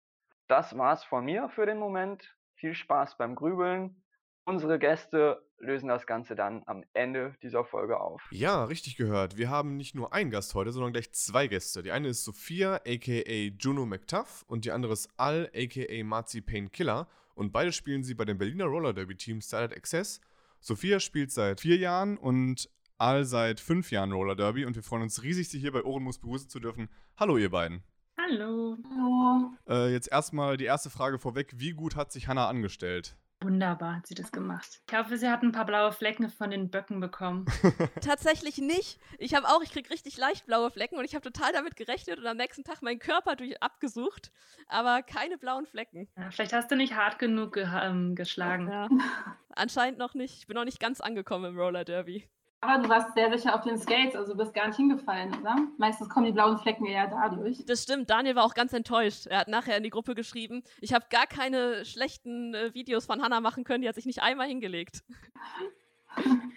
Das 0.48 0.76
war's 0.76 1.02
von 1.02 1.24
mir 1.24 1.48
für 1.54 1.64
den 1.64 1.78
Moment. 1.78 2.36
Viel 2.56 2.74
Spaß 2.74 3.16
beim 3.16 3.36
Grübeln. 3.36 4.04
Unsere 4.44 4.78
Gäste 4.78 5.42
lösen 5.60 5.88
das 5.88 6.06
Ganze 6.06 6.34
dann 6.34 6.62
am 6.66 6.84
Ende 6.92 7.34
dieser 7.42 7.64
Folge 7.64 7.98
auf. 7.98 8.20
Ja, 8.32 8.64
richtig 8.64 8.98
gehört. 8.98 9.38
Wir 9.38 9.48
haben 9.48 9.78
nicht 9.78 9.94
nur 9.94 10.12
einen 10.12 10.30
Gast 10.30 10.54
heute, 10.54 10.72
sondern 10.72 10.92
gleich 10.92 11.10
zwei 11.12 11.46
Gäste. 11.46 11.82
Die 11.82 11.90
eine 11.90 12.08
ist 12.08 12.22
Sophia, 12.22 12.82
aka 12.86 13.50
Juno 13.58 13.86
McTuff, 13.86 14.44
und 14.46 14.66
die 14.66 14.72
andere 14.72 14.92
ist 14.92 15.08
Al, 15.16 15.50
aka 15.56 16.04
Marzi 16.04 16.42
Payne 16.42 16.68
Killer. 16.68 17.08
Und 17.34 17.50
beide 17.50 17.72
spielen 17.72 18.02
sie 18.02 18.12
bei 18.12 18.26
dem 18.26 18.36
Berliner 18.36 18.66
Roller 18.66 18.92
Derby 18.92 19.16
Team 19.16 19.40
Starlight 19.40 19.74
Access. 19.74 20.20
Sophia 20.64 21.00
spielt 21.00 21.32
seit 21.32 21.60
vier 21.60 21.76
Jahren 21.76 22.16
und 22.16 22.70
Al 22.96 23.24
seit 23.24 23.58
fünf 23.58 23.90
Jahren 23.90 24.12
Roller 24.12 24.36
Derby. 24.36 24.64
Und 24.64 24.76
wir 24.76 24.84
freuen 24.84 25.02
uns 25.02 25.24
riesig, 25.24 25.48
Sie 25.48 25.58
hier 25.58 25.72
bei 25.72 25.82
Ohrenmus 25.82 26.20
begrüßen 26.20 26.48
zu 26.48 26.60
dürfen. 26.60 26.88
Hallo, 27.16 27.36
ihr 27.36 27.50
beiden. 27.50 27.82
Hallo. 28.16 28.78
Hallo. 28.88 29.50
Äh, 29.68 29.92
jetzt 29.92 30.12
erstmal 30.12 30.56
die 30.56 30.66
erste 30.66 30.88
Frage 30.88 31.18
vorweg. 31.18 31.52
Wie 31.56 31.72
gut 31.72 31.96
hat 31.96 32.12
sich 32.12 32.28
Hannah 32.28 32.46
angestellt? 32.46 33.16
Wunderbar 33.42 33.96
hat 33.96 34.06
sie 34.06 34.14
das 34.14 34.32
gemacht. 34.32 34.80
Ich 34.88 34.96
hoffe, 34.96 35.16
sie 35.16 35.28
hat 35.28 35.42
ein 35.42 35.52
paar 35.52 35.64
blaue 35.64 35.92
Flecken 35.92 36.28
von 36.28 36.50
den 36.50 36.70
Böcken 36.70 37.00
bekommen. 37.00 37.46
Tatsächlich 38.00 38.58
nicht. 38.58 38.98
Ich 39.18 39.34
habe 39.34 39.48
auch, 39.48 39.62
ich 39.62 39.72
kriege 39.72 39.90
richtig 39.90 40.16
leicht 40.16 40.46
blaue 40.46 40.70
Flecken 40.70 40.96
und 40.96 41.04
ich 41.04 41.14
habe 41.14 41.22
total 41.22 41.52
damit 41.52 41.76
gerechnet 41.76 42.18
und 42.18 42.26
am 42.26 42.36
nächsten 42.36 42.64
Tag 42.64 42.82
meinen 42.82 42.98
Körper 42.98 43.36
durch 43.36 43.62
abgesucht, 43.62 44.32
aber 44.68 45.02
keine 45.02 45.38
blauen 45.38 45.66
Flecken. 45.66 46.08
Ja, 46.16 46.30
vielleicht 46.30 46.52
hast 46.52 46.70
du 46.70 46.76
nicht 46.76 46.94
hart 46.94 47.18
genug 47.18 47.54
ge 47.54 47.68
ähm, 47.82 48.14
geschlagen. 48.14 48.68
Ja. 48.68 48.88
Anscheinend 49.54 49.98
noch 49.98 50.14
nicht. 50.14 50.38
Ich 50.38 50.46
bin 50.46 50.56
noch 50.56 50.64
nicht 50.64 50.80
ganz 50.80 51.00
angekommen 51.00 51.46
im 51.46 51.58
Roller 51.58 51.84
Derby. 51.84 52.28
Aber 52.64 52.80
du 52.80 52.88
warst 52.88 53.12
sehr 53.14 53.36
sicher 53.36 53.56
auf 53.56 53.62
den 53.62 53.76
Skates, 53.76 54.14
also 54.14 54.32
du 54.32 54.38
bist 54.38 54.54
gar 54.54 54.68
nicht 54.68 54.76
hingefallen, 54.76 55.34
oder? 55.40 55.56
Meistens 55.78 56.08
kommen 56.08 56.26
die 56.26 56.32
blauen 56.32 56.58
Flecken 56.58 56.86
eher 56.86 57.08
dadurch. 57.08 57.66
Das 57.66 57.82
stimmt, 57.82 58.08
Daniel 58.08 58.36
war 58.36 58.44
auch 58.44 58.54
ganz 58.54 58.72
enttäuscht. 58.72 59.26
Er 59.26 59.40
hat 59.40 59.48
nachher 59.48 59.76
in 59.76 59.82
die 59.82 59.90
Gruppe 59.90 60.14
geschrieben, 60.14 60.62
ich 60.80 60.94
habe 60.94 61.06
gar 61.10 61.26
keine 61.26 61.84
schlechten 61.84 62.54
äh, 62.54 62.72
Videos 62.72 63.06
von 63.06 63.20
Hannah 63.20 63.40
machen 63.40 63.64
können, 63.64 63.82
die 63.82 63.88
hat 63.88 63.96
sich 63.96 64.06
nicht 64.06 64.22
einmal 64.22 64.46
hingelegt. 64.48 65.02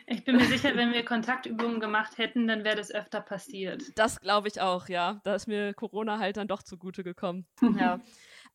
Ich 0.08 0.24
bin 0.24 0.36
mir 0.36 0.46
sicher, 0.46 0.76
wenn 0.76 0.94
wir 0.94 1.04
Kontaktübungen 1.04 1.80
gemacht 1.80 2.18
hätten, 2.18 2.46
dann 2.46 2.64
wäre 2.64 2.76
das 2.76 2.92
öfter 2.92 3.22
passiert. 3.22 3.82
Das 3.96 4.20
glaube 4.20 4.50
ich 4.50 4.62
auch, 4.62 4.88
ja. 4.90 5.22
Da 5.24 5.34
ist 5.34 5.48
mir 5.48 5.74
Corona 5.74 6.20
halt 6.20 6.38
dann 6.38 6.48
doch 6.48 6.62
zugute 6.62 7.04
gekommen. 7.04 7.48
ja. 7.80 8.00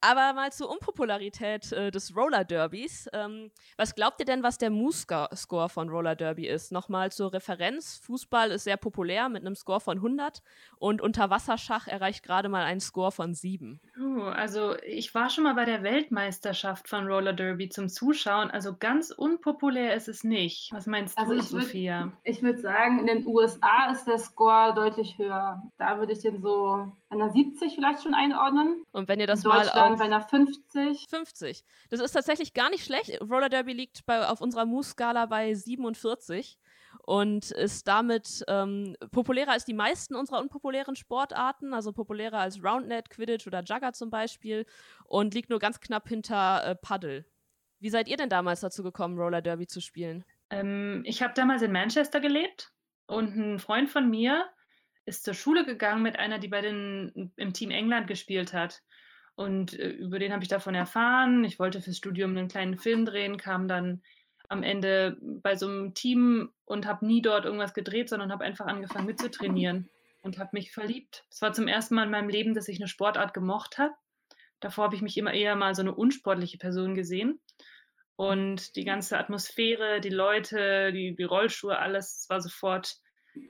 Aber 0.02 0.33
mal 0.33 0.50
zur 0.50 0.71
Unpopularität 0.71 1.73
äh, 1.73 1.90
des 1.90 2.16
Roller 2.16 2.45
Derbys. 2.45 3.09
Ähm, 3.12 3.50
was 3.76 3.95
glaubt 3.95 4.19
ihr 4.21 4.25
denn, 4.26 4.42
was 4.42 4.57
der 4.57 4.71
Moose-Score 4.71 5.69
von 5.69 5.88
Roller 5.90 6.14
Derby 6.16 6.47
ist? 6.47 6.73
Nochmal 6.73 7.12
zur 7.12 7.33
Referenz. 7.35 7.99
Fußball 8.04 8.50
ist 8.50 8.64
sehr 8.64 8.78
populär 8.78 9.28
mit 9.28 9.42
einem 9.45 9.54
Score 9.54 9.80
von 9.80 9.99
100 9.99 10.42
und 10.78 11.02
Unterwasserschach 11.02 11.87
erreicht 11.87 12.23
gerade 12.23 12.49
mal 12.49 12.64
einen 12.64 12.80
Score 12.80 13.12
von 13.12 13.35
7. 13.35 13.78
Uh, 14.00 14.23
also 14.23 14.75
ich 14.87 15.14
war 15.14 15.28
schon 15.28 15.45
mal 15.45 15.54
bei 15.54 15.66
der 15.66 15.83
Weltmeisterschaft 15.83 16.88
von 16.88 17.07
Roller 17.07 17.35
Derby 17.35 17.69
zum 17.69 17.88
Zuschauen. 17.90 18.50
Also 18.50 18.75
ganz 18.78 19.11
unpopulär 19.11 19.95
ist 19.95 20.09
es 20.09 20.25
nicht. 20.25 20.73
Was 20.73 20.87
meinst 20.87 21.19
Also 21.19 21.33
du, 21.35 21.38
ich 21.40 21.47
würd- 21.47 21.61
Sophia? 21.62 22.12
Ich 22.25 22.42
würde 22.42 22.59
sagen, 22.61 23.00
in 23.00 23.07
den 23.07 23.26
USA 23.26 23.90
ist 23.92 24.07
der 24.07 24.19
Score 24.19 24.73
deutlich 24.75 25.19
höher. 25.19 25.62
Da 25.78 25.99
würde 25.99 26.12
ich 26.14 26.21
den 26.21 26.40
so 26.40 26.90
bei 27.11 27.17
einer 27.17 27.31
70 27.31 27.75
vielleicht 27.75 28.02
schon 28.02 28.14
einordnen. 28.14 28.85
Und 28.93 29.09
wenn 29.09 29.19
ihr 29.19 29.26
das 29.26 29.45
in 29.45 29.49
mal 29.49 29.64
Deutschland 29.64 29.95
auf 29.95 29.99
bei 29.99 30.05
einer 30.05 30.21
50. 30.21 31.09
50. 31.11 31.64
Das 31.90 32.00
ist 32.00 32.12
tatsächlich 32.12 32.55
gar 32.55 32.71
nicht 32.71 32.85
schlecht. 32.85 33.21
Roller 33.21 33.49
Derby 33.49 33.73
liegt 33.73 34.07
bei, 34.07 34.26
auf 34.26 34.40
unserer 34.40 34.64
Moose-Skala 34.64 35.26
bei 35.26 35.52
47 35.52 36.57
und 37.02 37.50
ist 37.50 37.88
damit 37.88 38.45
ähm, 38.47 38.97
populärer 39.11 39.50
als 39.50 39.64
die 39.64 39.75
meisten 39.75 40.14
unserer 40.14 40.40
unpopulären 40.40 40.95
Sportarten, 40.95 41.75
also 41.75 41.93
populärer 41.93 42.38
als 42.38 42.62
Roundnet, 42.62 43.11
Quidditch 43.11 43.47
oder 43.49 43.64
Jugger 43.64 43.93
zum 43.93 44.11
Beispiel 44.11 44.64
und 45.05 45.35
liegt 45.35 45.50
nur 45.50 45.59
ganz 45.59 45.81
knapp 45.81 46.09
hinter 46.09 46.64
äh, 46.64 46.76
Paddle. 46.76 47.25
Wie 47.81 47.90
seid 47.90 48.09
ihr 48.09 48.19
denn 48.19 48.29
damals 48.29 48.61
dazu 48.61 48.85
gekommen, 48.85 49.19
Roller 49.19 49.43
Derby 49.43 49.67
zu 49.67 49.81
spielen? 49.81 50.25
Ähm, 50.50 51.02
ich 51.05 51.23
habe 51.23 51.35
damals 51.35 51.62
in 51.62 51.73
Manchester 51.73 52.21
gelebt 52.21 52.73
und 53.07 53.35
ein 53.35 53.59
Freund 53.59 53.90
von 53.90 54.09
mir 54.09 54.49
ist 55.07 55.25
zur 55.25 55.35
Schule 55.35 55.64
gegangen 55.64 56.02
mit 56.02 56.19
einer, 56.19 56.38
die 56.38 56.49
bei 56.49 56.61
den 56.61 57.33
im 57.37 57.52
Team 57.52 57.71
England 57.71 58.07
gespielt 58.07 58.52
hat. 58.52 58.83
Und 59.35 59.78
äh, 59.78 59.88
über 59.88 60.19
den 60.19 60.33
habe 60.33 60.42
ich 60.42 60.49
davon 60.49 60.75
erfahren. 60.75 61.45
Ich 61.45 61.59
wollte 61.59 61.80
fürs 61.80 61.97
Studium 61.97 62.37
einen 62.37 62.49
kleinen 62.49 62.78
Film 62.78 63.07
drehen, 63.07 63.37
kam 63.38 63.69
dann 63.69 64.02
am 64.49 64.62
Ende 64.62 65.16
bei 65.21 65.54
so 65.57 65.69
einem 65.69 65.95
Team 65.95 66.50
und 66.64 66.87
habe 66.87 67.07
nie 67.07 67.23
dort 67.23 67.45
irgendwas 67.45 67.73
gedreht, 67.73 68.09
sondern 68.09 68.33
habe 68.33 68.45
einfach 68.45 68.66
angefangen 68.66 69.07
mitzutrainieren 69.07 69.88
und 70.23 70.38
habe 70.38 70.50
mich 70.52 70.73
verliebt. 70.73 71.25
Es 71.30 71.40
war 71.40 71.52
zum 71.52 71.69
ersten 71.69 71.95
Mal 71.95 72.04
in 72.04 72.11
meinem 72.11 72.28
Leben, 72.28 72.54
dass 72.54 72.69
ich 72.69 72.78
eine 72.78 72.88
Sportart 72.88 73.33
gemocht 73.33 73.78
habe. 73.78 73.95
Davor 74.59 74.85
habe 74.85 74.97
ich 74.97 75.02
mich 75.02 75.16
immer 75.16 75.33
eher 75.33 75.57
mal 75.57 75.75
so 75.75 75.83
eine 75.83 75.95
unsportliche 75.95 76.59
Person 76.59 76.95
gesehen. 76.95 77.40
Und 78.16 78.76
die 78.76 78.85
ganze 78.85 79.19
Atmosphäre, 79.19 80.00
die 80.00 80.11
Leute, 80.11 80.92
die, 80.92 81.14
die 81.16 81.23
Rollschuhe, 81.23 81.78
alles 81.78 82.26
war 82.28 82.40
sofort 82.40 82.97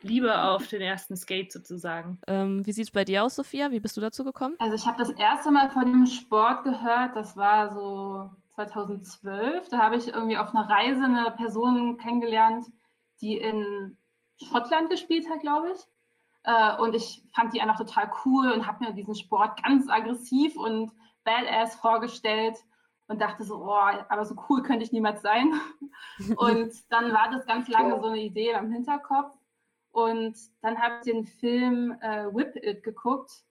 Liebe 0.02 0.42
auf 0.42 0.66
den 0.66 0.80
ersten 0.80 1.16
Skate 1.16 1.52
sozusagen. 1.52 2.18
Ähm, 2.26 2.66
wie 2.66 2.72
sieht 2.72 2.84
es 2.84 2.90
bei 2.90 3.04
dir 3.04 3.24
aus, 3.24 3.36
Sophia? 3.36 3.70
Wie 3.70 3.80
bist 3.80 3.96
du 3.96 4.00
dazu 4.00 4.24
gekommen? 4.24 4.56
Also 4.58 4.74
ich 4.74 4.86
habe 4.86 4.98
das 4.98 5.10
erste 5.10 5.50
Mal 5.50 5.70
von 5.70 5.84
dem 5.84 6.06
Sport 6.06 6.64
gehört, 6.64 7.16
das 7.16 7.36
war 7.36 7.72
so 7.72 8.30
2012. 8.54 9.68
Da 9.68 9.78
habe 9.78 9.96
ich 9.96 10.08
irgendwie 10.08 10.38
auf 10.38 10.54
einer 10.54 10.68
Reise 10.68 11.04
eine 11.04 11.30
Person 11.32 11.96
kennengelernt, 11.98 12.66
die 13.20 13.36
in 13.36 13.96
Schottland 14.48 14.90
gespielt 14.90 15.28
hat, 15.30 15.40
glaube 15.40 15.72
ich. 15.74 15.80
Äh, 16.44 16.76
und 16.80 16.94
ich 16.94 17.22
fand 17.34 17.54
die 17.54 17.60
einfach 17.60 17.78
total 17.78 18.10
cool 18.24 18.50
und 18.52 18.66
habe 18.66 18.84
mir 18.84 18.92
diesen 18.92 19.14
Sport 19.14 19.62
ganz 19.62 19.88
aggressiv 19.88 20.56
und 20.56 20.92
badass 21.24 21.74
vorgestellt 21.76 22.56
und 23.10 23.20
dachte 23.20 23.44
so, 23.44 23.56
oh, 23.56 23.74
aber 24.08 24.24
so 24.24 24.36
cool 24.48 24.62
könnte 24.62 24.84
ich 24.84 24.92
niemals 24.92 25.20
sein. 25.20 25.52
Und 26.36 26.72
dann 26.90 27.12
war 27.12 27.28
das 27.28 27.44
ganz 27.44 27.66
lange 27.66 27.98
so 27.98 28.06
eine 28.06 28.20
Idee 28.20 28.54
am 28.54 28.70
Hinterkopf. 28.70 29.34
Und 29.92 30.36
dann 30.62 30.80
habe 30.80 30.96
ich 30.98 31.12
den 31.12 31.26
Film 31.26 31.96
äh, 32.00 32.26
Whip 32.32 32.56
It 32.56 32.82
geguckt. 32.82 33.44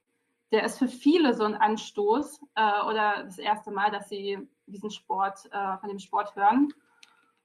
Der 0.51 0.63
ist 0.63 0.79
für 0.79 0.87
viele 0.87 1.33
so 1.33 1.43
ein 1.43 1.55
Anstoß 1.55 2.41
äh, 2.55 2.81
oder 2.87 3.23
das 3.23 3.37
erste 3.37 3.71
Mal, 3.71 3.91
dass 3.91 4.09
sie 4.09 4.37
diesen 4.65 4.89
Sport, 4.89 5.45
äh, 5.51 5.77
von 5.77 5.89
dem 5.89 5.99
Sport 5.99 6.35
hören. 6.35 6.73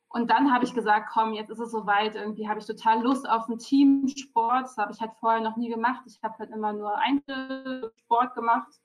Und 0.08 0.30
dann 0.30 0.52
habe 0.54 0.64
ich 0.64 0.72
gesagt, 0.74 1.10
komm, 1.12 1.32
jetzt 1.32 1.50
ist 1.50 1.58
es 1.58 1.72
soweit. 1.72 2.14
Irgendwie 2.14 2.48
habe 2.48 2.60
ich 2.60 2.66
total 2.66 3.02
Lust 3.02 3.28
auf 3.28 3.48
einen 3.48 3.58
Teamsport. 3.58 4.62
Das 4.62 4.76
habe 4.76 4.92
ich 4.92 5.00
halt 5.00 5.12
vorher 5.18 5.40
noch 5.40 5.56
nie 5.56 5.68
gemacht. 5.68 6.02
Ich 6.06 6.22
habe 6.22 6.38
halt 6.38 6.50
immer 6.50 6.72
nur 6.72 6.96
Einzelsport 6.98 8.34
gemacht. 8.34 8.80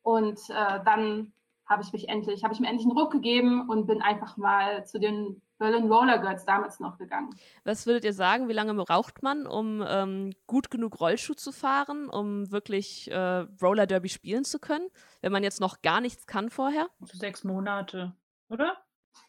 Und 0.00 0.40
äh, 0.48 0.80
dann 0.84 1.34
habe 1.66 1.82
ich 1.82 1.92
mich 1.92 2.08
endlich, 2.08 2.42
habe 2.42 2.54
ich 2.54 2.60
mir 2.60 2.68
endlich 2.68 2.86
einen 2.86 2.98
Ruck 2.98 3.12
gegeben 3.12 3.68
und 3.68 3.86
bin 3.86 4.00
einfach 4.00 4.38
mal 4.38 4.86
zu 4.86 4.98
den 4.98 5.42
Berlin 5.62 5.90
Roller 5.90 6.18
Girls 6.18 6.44
damals 6.44 6.80
noch 6.80 6.98
gegangen. 6.98 7.30
Was 7.62 7.86
würdet 7.86 8.04
ihr 8.04 8.12
sagen, 8.12 8.48
wie 8.48 8.52
lange 8.52 8.74
braucht 8.74 9.22
man, 9.22 9.46
um 9.46 9.84
ähm, 9.86 10.32
gut 10.48 10.72
genug 10.72 11.00
Rollschuh 11.00 11.34
zu 11.34 11.52
fahren, 11.52 12.08
um 12.08 12.50
wirklich 12.50 13.08
äh, 13.12 13.46
Roller 13.62 13.86
Derby 13.86 14.08
spielen 14.08 14.42
zu 14.44 14.58
können, 14.58 14.88
wenn 15.20 15.30
man 15.30 15.44
jetzt 15.44 15.60
noch 15.60 15.80
gar 15.80 16.00
nichts 16.00 16.26
kann 16.26 16.50
vorher? 16.50 16.88
Sechs 17.00 17.44
Monate, 17.44 18.12
oder? 18.48 18.76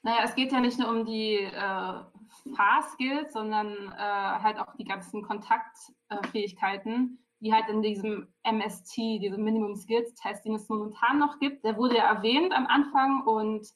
Naja, 0.01 0.21
es 0.23 0.33
geht 0.33 0.51
ja 0.51 0.59
nicht 0.59 0.79
nur 0.79 0.89
um 0.89 1.05
die 1.05 1.35
äh, 1.35 1.93
Fahrskills, 2.55 3.31
sondern 3.31 3.71
äh, 3.91 3.95
halt 3.97 4.57
auch 4.57 4.75
die 4.75 4.85
ganzen 4.85 5.21
Kontaktfähigkeiten, 5.21 7.19
die 7.41 7.53
halt 7.53 7.69
in 7.69 7.83
diesem 7.83 8.33
MST, 8.41 8.97
diesem 8.97 9.43
Minimum 9.43 9.75
Skills 9.75 10.15
Test, 10.15 10.45
den 10.45 10.55
es 10.55 10.67
momentan 10.67 11.19
noch 11.19 11.37
gibt, 11.37 11.63
der 11.63 11.77
wurde 11.77 11.97
ja 11.97 12.11
erwähnt 12.11 12.53
am 12.53 12.65
Anfang 12.65 13.21
und 13.27 13.67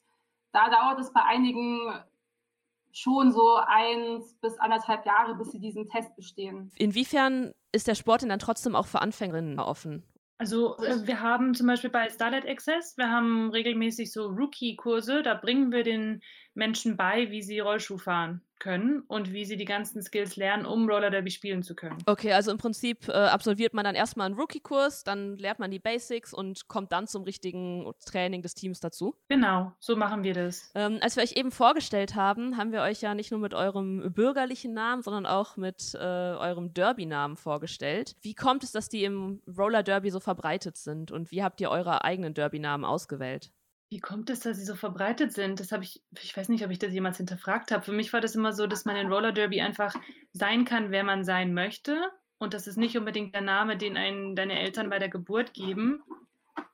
da 0.52 0.70
dauert 0.70 0.98
es 0.98 1.12
bei 1.12 1.22
einigen 1.22 1.92
schon 2.98 3.32
so 3.32 3.56
eins 3.66 4.34
bis 4.40 4.58
anderthalb 4.58 5.06
Jahre, 5.06 5.34
bis 5.36 5.52
sie 5.52 5.60
diesen 5.60 5.88
Test 5.88 6.14
bestehen. 6.16 6.70
Inwiefern 6.76 7.52
ist 7.72 7.86
der 7.86 7.94
Sport 7.94 8.22
denn 8.22 8.28
dann 8.28 8.38
trotzdem 8.38 8.74
auch 8.74 8.86
für 8.86 9.02
Anfängerinnen 9.02 9.58
offen? 9.60 10.02
Also 10.38 10.76
äh, 10.78 11.06
wir 11.06 11.20
haben 11.20 11.54
zum 11.54 11.66
Beispiel 11.66 11.90
bei 11.90 12.08
Starlight 12.08 12.46
Access, 12.46 12.96
wir 12.96 13.10
haben 13.10 13.50
regelmäßig 13.50 14.12
so 14.12 14.26
Rookie-Kurse, 14.28 15.22
da 15.22 15.34
bringen 15.34 15.72
wir 15.72 15.82
den 15.82 16.20
Menschen 16.54 16.96
bei, 16.96 17.30
wie 17.30 17.42
sie 17.42 17.58
Rollschuh 17.58 17.98
fahren 17.98 18.42
können 18.58 19.02
und 19.08 19.32
wie 19.32 19.44
sie 19.44 19.56
die 19.56 19.64
ganzen 19.64 20.02
Skills 20.02 20.36
lernen, 20.36 20.66
um 20.66 20.88
Roller 20.88 21.10
Derby 21.10 21.30
spielen 21.30 21.62
zu 21.62 21.74
können. 21.74 21.98
Okay, 22.06 22.32
also 22.32 22.50
im 22.50 22.58
Prinzip 22.58 23.08
äh, 23.08 23.12
absolviert 23.12 23.74
man 23.74 23.84
dann 23.84 23.94
erstmal 23.94 24.26
einen 24.26 24.38
Rookie-Kurs, 24.38 25.04
dann 25.04 25.36
lernt 25.36 25.58
man 25.58 25.70
die 25.70 25.78
Basics 25.78 26.32
und 26.32 26.68
kommt 26.68 26.92
dann 26.92 27.06
zum 27.06 27.22
richtigen 27.22 27.90
Training 28.04 28.42
des 28.42 28.54
Teams 28.54 28.80
dazu. 28.80 29.14
Genau, 29.28 29.72
so 29.78 29.96
machen 29.96 30.22
wir 30.22 30.34
das. 30.34 30.70
Ähm, 30.74 30.98
als 31.00 31.16
wir 31.16 31.22
euch 31.22 31.32
eben 31.32 31.50
vorgestellt 31.50 32.14
haben, 32.14 32.56
haben 32.56 32.72
wir 32.72 32.82
euch 32.82 33.00
ja 33.00 33.14
nicht 33.14 33.30
nur 33.30 33.40
mit 33.40 33.54
eurem 33.54 34.12
bürgerlichen 34.12 34.74
Namen, 34.74 35.02
sondern 35.02 35.26
auch 35.26 35.56
mit 35.56 35.94
äh, 35.94 35.98
eurem 35.98 36.74
Derby-Namen 36.74 37.36
vorgestellt. 37.36 38.16
Wie 38.20 38.34
kommt 38.34 38.64
es, 38.64 38.72
dass 38.72 38.88
die 38.88 39.04
im 39.04 39.40
Roller 39.56 39.82
Derby 39.82 40.10
so 40.10 40.20
verbreitet 40.20 40.76
sind 40.76 41.10
und 41.10 41.30
wie 41.30 41.42
habt 41.42 41.60
ihr 41.60 41.70
eure 41.70 42.04
eigenen 42.04 42.34
Derby-Namen 42.34 42.84
ausgewählt? 42.84 43.50
Wie 43.90 44.00
kommt 44.00 44.28
es, 44.28 44.40
dass 44.40 44.58
sie 44.58 44.64
so 44.64 44.74
verbreitet 44.74 45.32
sind? 45.32 45.60
Das 45.60 45.72
habe 45.72 45.82
ich, 45.82 46.02
ich 46.20 46.36
weiß 46.36 46.50
nicht, 46.50 46.64
ob 46.64 46.70
ich 46.70 46.78
das 46.78 46.92
jemals 46.92 47.16
hinterfragt 47.16 47.70
habe. 47.70 47.82
Für 47.82 47.92
mich 47.92 48.12
war 48.12 48.20
das 48.20 48.34
immer 48.34 48.52
so, 48.52 48.66
dass 48.66 48.84
man 48.84 48.96
in 48.96 49.10
Roller 49.10 49.32
Derby 49.32 49.62
einfach 49.62 49.94
sein 50.32 50.66
kann, 50.66 50.90
wer 50.90 51.04
man 51.04 51.24
sein 51.24 51.54
möchte. 51.54 52.10
Und 52.36 52.52
das 52.52 52.66
ist 52.66 52.76
nicht 52.76 52.96
unbedingt 52.98 53.34
der 53.34 53.40
Name, 53.40 53.76
den 53.78 53.96
einen 53.96 54.36
deine 54.36 54.58
Eltern 54.58 54.90
bei 54.90 54.98
der 54.98 55.08
Geburt 55.08 55.54
geben, 55.54 56.02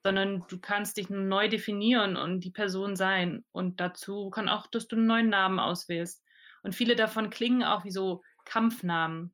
sondern 0.03 0.45
du 0.49 0.59
kannst 0.59 0.97
dich 0.97 1.09
neu 1.09 1.49
definieren 1.49 2.17
und 2.17 2.41
die 2.41 2.51
Person 2.51 2.97
sein. 2.97 3.45
Und 3.53 3.81
dazu 3.81 4.31
kann 4.31 4.49
auch, 4.49 4.67
dass 4.67 4.89
du 4.89 4.97
einen 4.97 5.07
neuen 5.07 5.29
Namen 5.29 5.61
auswählst. 5.61 6.23
Und 6.63 6.75
viele 6.75 6.97
davon 6.97 7.31
klingen 7.31 7.63
auch 7.63 7.85
wie 7.85 7.91
so 7.91 8.23
Kampfnamen, 8.45 9.33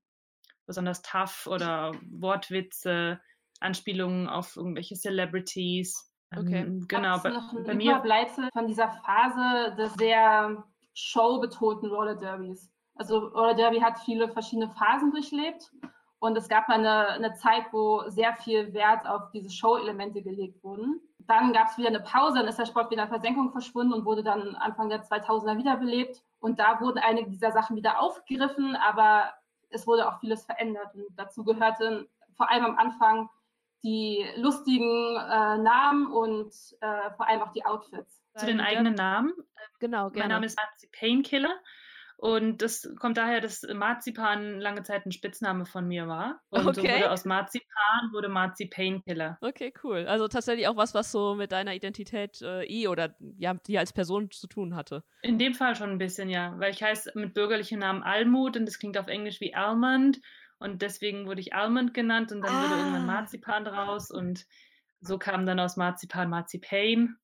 besonders 0.67 1.03
tough 1.03 1.47
oder 1.47 1.93
Wortwitze, 2.11 3.21
Anspielungen 3.59 4.29
auf 4.29 4.57
irgendwelche 4.57 4.97
Celebrities. 4.97 6.10
Okay. 6.37 6.61
Ähm, 6.61 6.87
genau, 6.87 7.19
Gab's 7.19 7.25
noch 7.25 7.53
ein 7.53 7.65
bei 7.65 7.75
mir 7.75 7.93
Überbleibsel 7.93 8.49
von 8.53 8.67
dieser 8.67 8.89
Phase 8.89 9.75
des 9.77 9.95
sehr 9.95 10.63
showbetonten 10.95 11.91
Roller 11.91 12.15
Derbys. 12.15 12.71
Also 12.95 13.19
Roller 13.19 13.55
Derby 13.55 13.81
hat 13.81 13.99
viele 13.99 14.29
verschiedene 14.29 14.71
Phasen 14.71 15.11
durchlebt 15.11 15.73
und 16.21 16.37
es 16.37 16.49
gab 16.49 16.69
mal 16.69 16.79
eine, 16.79 17.09
eine 17.09 17.35
Zeit, 17.35 17.65
wo 17.73 18.09
sehr 18.09 18.35
viel 18.35 18.73
Wert 18.75 19.07
auf 19.07 19.31
diese 19.33 19.51
Show-Elemente 19.51 20.23
gelegt 20.23 20.63
wurden. 20.63 21.01
Dann 21.19 21.53
gab 21.53 21.69
es 21.69 21.79
wieder 21.79 21.89
eine 21.89 22.01
Pause, 22.01 22.39
dann 22.39 22.49
ist 22.49 22.59
der 22.59 22.67
Sport 22.67 22.91
wieder 22.91 23.05
in 23.05 23.09
Versenkung 23.09 23.51
verschwunden 23.51 23.95
und 23.95 24.05
wurde 24.05 24.23
dann 24.23 24.55
Anfang 24.57 24.89
der 24.89 25.03
2000er 25.03 25.57
wiederbelebt. 25.57 26.23
Und 26.41 26.59
da 26.59 26.81
wurden 26.81 26.99
einige 26.99 27.31
dieser 27.31 27.53
Sachen 27.53 27.77
wieder 27.77 28.01
aufgegriffen, 28.01 28.77
aber 28.77 29.33
es 29.71 29.87
wurde 29.87 30.09
auch 30.09 30.21
vieles 30.21 30.45
verändert. 30.45 30.95
Und 30.95 31.07
dazu 31.17 31.45
gehörten 31.45 32.07
vor 32.37 32.51
allem 32.51 32.65
am 32.65 32.79
Anfang 32.79 33.31
die 33.83 34.25
lustigen 34.37 35.17
äh, 35.17 35.59
Namen 35.59 36.07
und 36.13 36.53
äh, 36.81 37.11
vor 37.17 37.29
allem 37.29 37.43
auch 37.43 37.53
die 37.53 37.65
Outfits. 37.65 38.21
zu 38.37 38.47
den 38.47 38.61
eigenen 38.61 38.95
Namen. 38.95 39.33
Genau, 39.81 40.05
Mein 40.05 40.13
gerne. 40.13 40.35
Name 40.35 40.47
ist 40.47 40.57
Marzi 40.59 40.89
Painkiller 40.93 41.55
und 42.17 42.61
das 42.61 42.87
kommt 42.99 43.17
daher, 43.17 43.41
dass 43.41 43.63
Marzipan 43.63 44.61
lange 44.61 44.83
Zeit 44.83 45.07
ein 45.07 45.13
Spitzname 45.13 45.65
von 45.65 45.89
mir 45.89 46.07
war. 46.07 46.43
Und 46.51 46.75
so 46.75 46.83
Okay. 46.83 46.97
wurde 46.97 47.11
aus 47.11 47.25
Marzipan 47.25 48.13
wurde 48.13 48.29
Marzi 48.29 48.67
Painkiller. 48.67 49.39
Okay, 49.41 49.73
cool. 49.83 50.07
Also 50.07 50.29
tatsächlich 50.29 50.69
auch 50.69 50.77
was, 50.77 50.93
was 50.93 51.11
so 51.11 51.35
mit 51.35 51.51
deiner 51.51 51.75
Identität 51.75 52.43
äh, 52.43 52.65
eh 52.65 52.89
oder 52.89 53.15
ja, 53.39 53.55
die 53.55 53.79
als 53.79 53.95
Person 53.95 54.31
zu 54.31 54.47
tun 54.49 54.77
hatte. 54.77 55.03
In 55.23 55.39
dem 55.39 55.55
Fall 55.55 55.75
schon 55.77 55.91
ein 55.91 55.99
bisschen, 55.99 56.29
ja, 56.29 56.55
weil 56.59 56.73
ich 56.73 56.83
heiße 56.83 57.13
mit 57.15 57.33
bürgerlichem 57.33 57.79
Namen 57.79 58.03
Almut 58.03 58.57
und 58.59 58.67
das 58.67 58.79
klingt 58.79 58.99
auf 58.99 59.09
Englisch 59.09 59.41
wie 59.41 59.55
Almond 59.55 60.21
und 60.61 60.83
deswegen 60.83 61.27
wurde 61.27 61.41
ich 61.41 61.55
Almond 61.55 61.93
genannt 61.95 62.31
und 62.33 62.43
dann 62.43 62.53
wurde 62.55 62.79
irgendwann 62.81 63.03
Ah. 63.03 63.13
Marzipan 63.15 63.65
draus 63.65 64.11
und 64.11 64.47
so 65.01 65.19
kam 65.19 65.47
dann 65.47 65.59
aus 65.59 65.77
Marzipan 65.77 66.31
Marzipan 66.31 67.17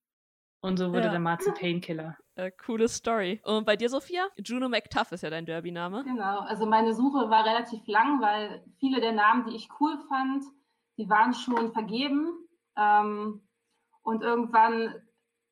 und 0.61 0.79
so 0.79 0.89
wurde 0.91 1.05
Ja. 1.05 1.11
der 1.11 1.21
Marzi 1.21 1.53
Painkiller. 1.53 2.17
Äh, 2.35 2.51
coole 2.51 2.89
Story. 2.89 3.41
Und 3.45 3.65
bei 3.67 3.77
dir, 3.77 3.89
Sophia? 3.89 4.27
Juno 4.45 4.69
McTuff 4.69 5.13
ist 5.13 5.23
ja 5.23 5.31
dein 5.31 5.47
Derby-Name. 5.47 6.05
Genau, 6.05 6.41
also 6.41 6.67
meine 6.67 6.93
Suche 6.95 7.31
war 7.31 7.45
relativ 7.47 7.87
lang, 7.87 8.21
weil 8.21 8.65
viele 8.81 9.01
der 9.01 9.13
Namen, 9.13 9.47
die 9.47 9.57
ich 9.57 9.69
cool 9.81 9.97
fand, 10.09 10.45
die 10.99 11.09
waren 11.09 11.33
schon 11.35 11.73
vergeben. 11.73 12.33
Ähm, 12.77 13.47
und 14.03 14.23
irgendwann 14.23 14.95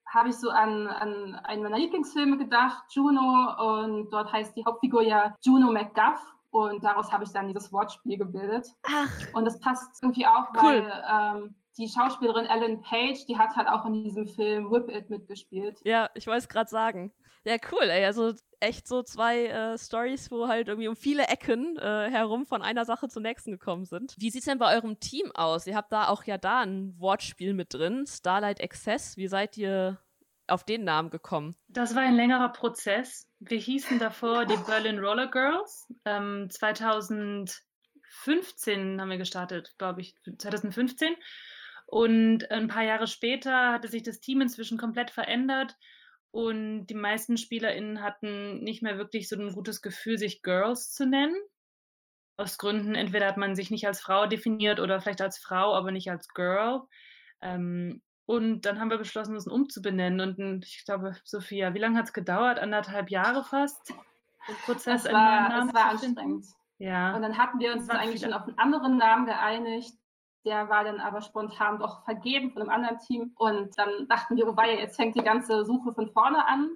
habe 0.07 0.29
ich 0.29 0.37
so 0.37 0.51
an, 0.51 0.87
an 0.87 1.35
einen 1.37 1.63
meiner 1.63 1.79
Lieblingsfilme 1.79 2.37
gedacht, 2.39 2.85
Juno, 2.91 3.85
und 3.85 4.11
dort 4.11 4.33
heißt 4.33 4.55
die 4.57 4.65
Hauptfigur 4.65 5.03
ja 5.03 5.35
Juno 5.43 5.73
McGuff. 5.73 6.21
Und 6.55 6.85
daraus 6.85 7.11
habe 7.13 7.25
ich 7.25 7.31
dann 7.31 7.49
dieses 7.49 7.73
Wortspiel 7.73 8.17
gebildet. 8.17 8.69
Ach, 8.85 9.11
Und 9.33 9.45
das 9.45 9.59
passt 9.59 10.01
irgendwie 10.03 10.25
auch, 10.27 10.51
Cool. 10.63 10.85
weil 10.87 11.05
ähm, 11.43 11.55
die 11.77 11.89
Schauspielerin 11.89 12.47
Ellen 12.47 12.81
Page, 12.81 13.27
die 13.27 13.37
hat 13.37 13.57
halt 13.57 13.67
auch 13.69 13.85
in 13.87 14.05
diesem 14.05 14.29
Film 14.29 14.71
Whip 14.71 14.89
It 14.89 15.11
mitgespielt. 15.11 15.81
ja, 15.85 16.09
ich 16.15 16.27
wollte 16.29 16.39
es 16.39 16.49
gerade 16.49 16.71
sagen. 16.71 17.13
Ja, 17.45 17.57
cool, 17.73 17.91
ey. 17.91 18.05
Also 18.07 18.33
echt 18.61 18.87
so 18.89 19.03
zwei 19.03 19.47
äh, 19.47 19.77
Stories, 19.77 20.31
wo 20.31 20.47
halt 20.49 20.69
irgendwie 20.69 20.89
um 20.89 20.97
viele 20.97 21.25
Ecken 21.27 21.77
äh, 21.77 22.09
herum 22.11 22.47
von 22.47 22.63
einer 22.63 22.85
Sache 22.87 23.09
zur 23.09 23.21
nächsten 23.21 23.51
gekommen 23.51 23.85
sind. 23.85 24.15
Wie 24.19 24.31
sieht's 24.31 24.47
denn 24.47 24.59
bei 24.59 24.75
eurem 24.77 24.99
Team 25.01 25.31
aus? 25.35 25.67
Ihr 25.67 25.75
habt 25.77 25.93
da 25.93 26.09
auch 26.09 26.23
ja 26.25 26.39
da 26.39 26.61
ein 26.61 26.95
Wortspiel 26.99 27.53
mit 27.53 27.75
drin, 27.75 28.07
Starlight 28.09 28.63
Access. 28.63 29.17
Wie 29.19 29.27
seid 29.29 29.59
ihr 29.59 29.99
auf 30.47 30.65
den 30.65 30.85
Namen 30.85 31.11
gekommen? 31.11 31.57
Das 31.69 31.95
war 31.95 32.03
ein 32.03 32.17
längerer 32.17 32.49
Prozess. 32.51 33.31
Wir 33.41 33.59
hießen 33.59 33.99
davor 33.99 34.47
die 34.47 34.57
Berlin 34.67 34.99
Roller 34.99 35.31
Girls. 35.31 35.87
Ähm, 36.05 36.49
2015 36.51 39.01
haben 39.01 39.11
wir 39.11 39.19
gestartet, 39.19 39.75
glaube 39.79 40.03
ich, 40.03 40.15
2015. 40.39 41.15
Und 41.87 42.51
ein 42.51 42.69
paar 42.69 42.85
Jahre 42.85 43.07
später 43.07 43.73
hatte 43.73 43.89
sich 43.89 44.03
das 44.03 44.21
Team 44.21 44.41
inzwischen 44.41 44.79
komplett 44.79 45.11
verändert 45.11 45.77
und 46.35 46.87
die 46.87 46.95
meisten 46.95 47.37
SpielerInnen 47.37 48.03
hatten 48.03 48.59
nicht 48.65 48.83
mehr 48.83 48.99
wirklich 48.99 49.29
so 49.29 49.37
ein 49.37 49.53
gutes 49.53 49.83
Gefühl, 49.83 50.19
sich 50.19 50.43
Girls 50.43 50.93
zu 50.93 51.07
nennen. 51.07 51.37
Aus 52.37 52.59
Gründen, 52.59 52.97
entweder 52.97 53.29
hat 53.29 53.37
man 53.37 53.55
sich 53.55 53.71
nicht 53.71 53.87
als 53.87 54.01
Frau 54.01 54.27
definiert 54.27 54.81
oder 54.81 55.01
vielleicht 55.01 55.21
als 55.21 55.39
Frau, 55.39 55.77
aber 55.77 55.93
nicht 55.93 56.11
als 56.11 56.27
Girl. 56.31 56.81
Ähm, 57.41 58.03
und 58.27 58.63
dann 58.63 58.81
haben 58.81 58.91
wir 58.91 58.99
beschlossen, 58.99 59.35
uns 59.35 59.47
umzubenennen. 59.47 60.37
Und 60.37 60.65
ich 60.65 60.85
glaube, 60.85 61.17
Sophia, 61.25 61.75
wie 61.75 61.79
lange 61.79 61.99
hat 61.99 62.07
es 62.07 62.13
gedauert? 62.13 62.59
Anderthalb 62.59 63.11
Jahre 63.11 63.45
fast? 63.45 63.93
Der 64.49 64.55
Prozess, 64.65 65.05
Es 65.05 65.13
war, 65.13 65.49
Namen 65.49 65.69
es 65.69 65.75
war 65.75 65.85
anstrengend. 65.91 66.47
Ja. 66.79 67.15
Und 67.15 67.23
dann 67.23 67.37
hatten 67.37 67.59
wir 67.59 67.73
uns 67.73 67.87
Waren 67.89 67.99
eigentlich 67.99 68.23
schon 68.23 68.33
auf 68.33 68.47
einen 68.47 68.59
anderen 68.59 68.97
Namen 68.97 69.27
geeinigt. 69.27 69.95
Der 70.47 70.69
war 70.69 70.85
dann 70.85 71.01
aber 71.01 71.21
spontan 71.21 71.79
doch 71.79 72.05
vergeben 72.05 72.51
von 72.53 72.63
einem 72.63 72.71
anderen 72.71 72.99
Team. 72.99 73.33
Und 73.37 73.77
dann 73.79 74.09
dachten 74.09 74.37
wir, 74.37 74.49
oh 74.49 74.57
weia, 74.57 74.79
jetzt 74.79 74.97
fängt 74.97 75.17
die 75.17 75.23
ganze 75.23 75.65
Suche 75.65 75.93
von 75.95 76.11
vorne 76.11 76.47
an. 76.47 76.71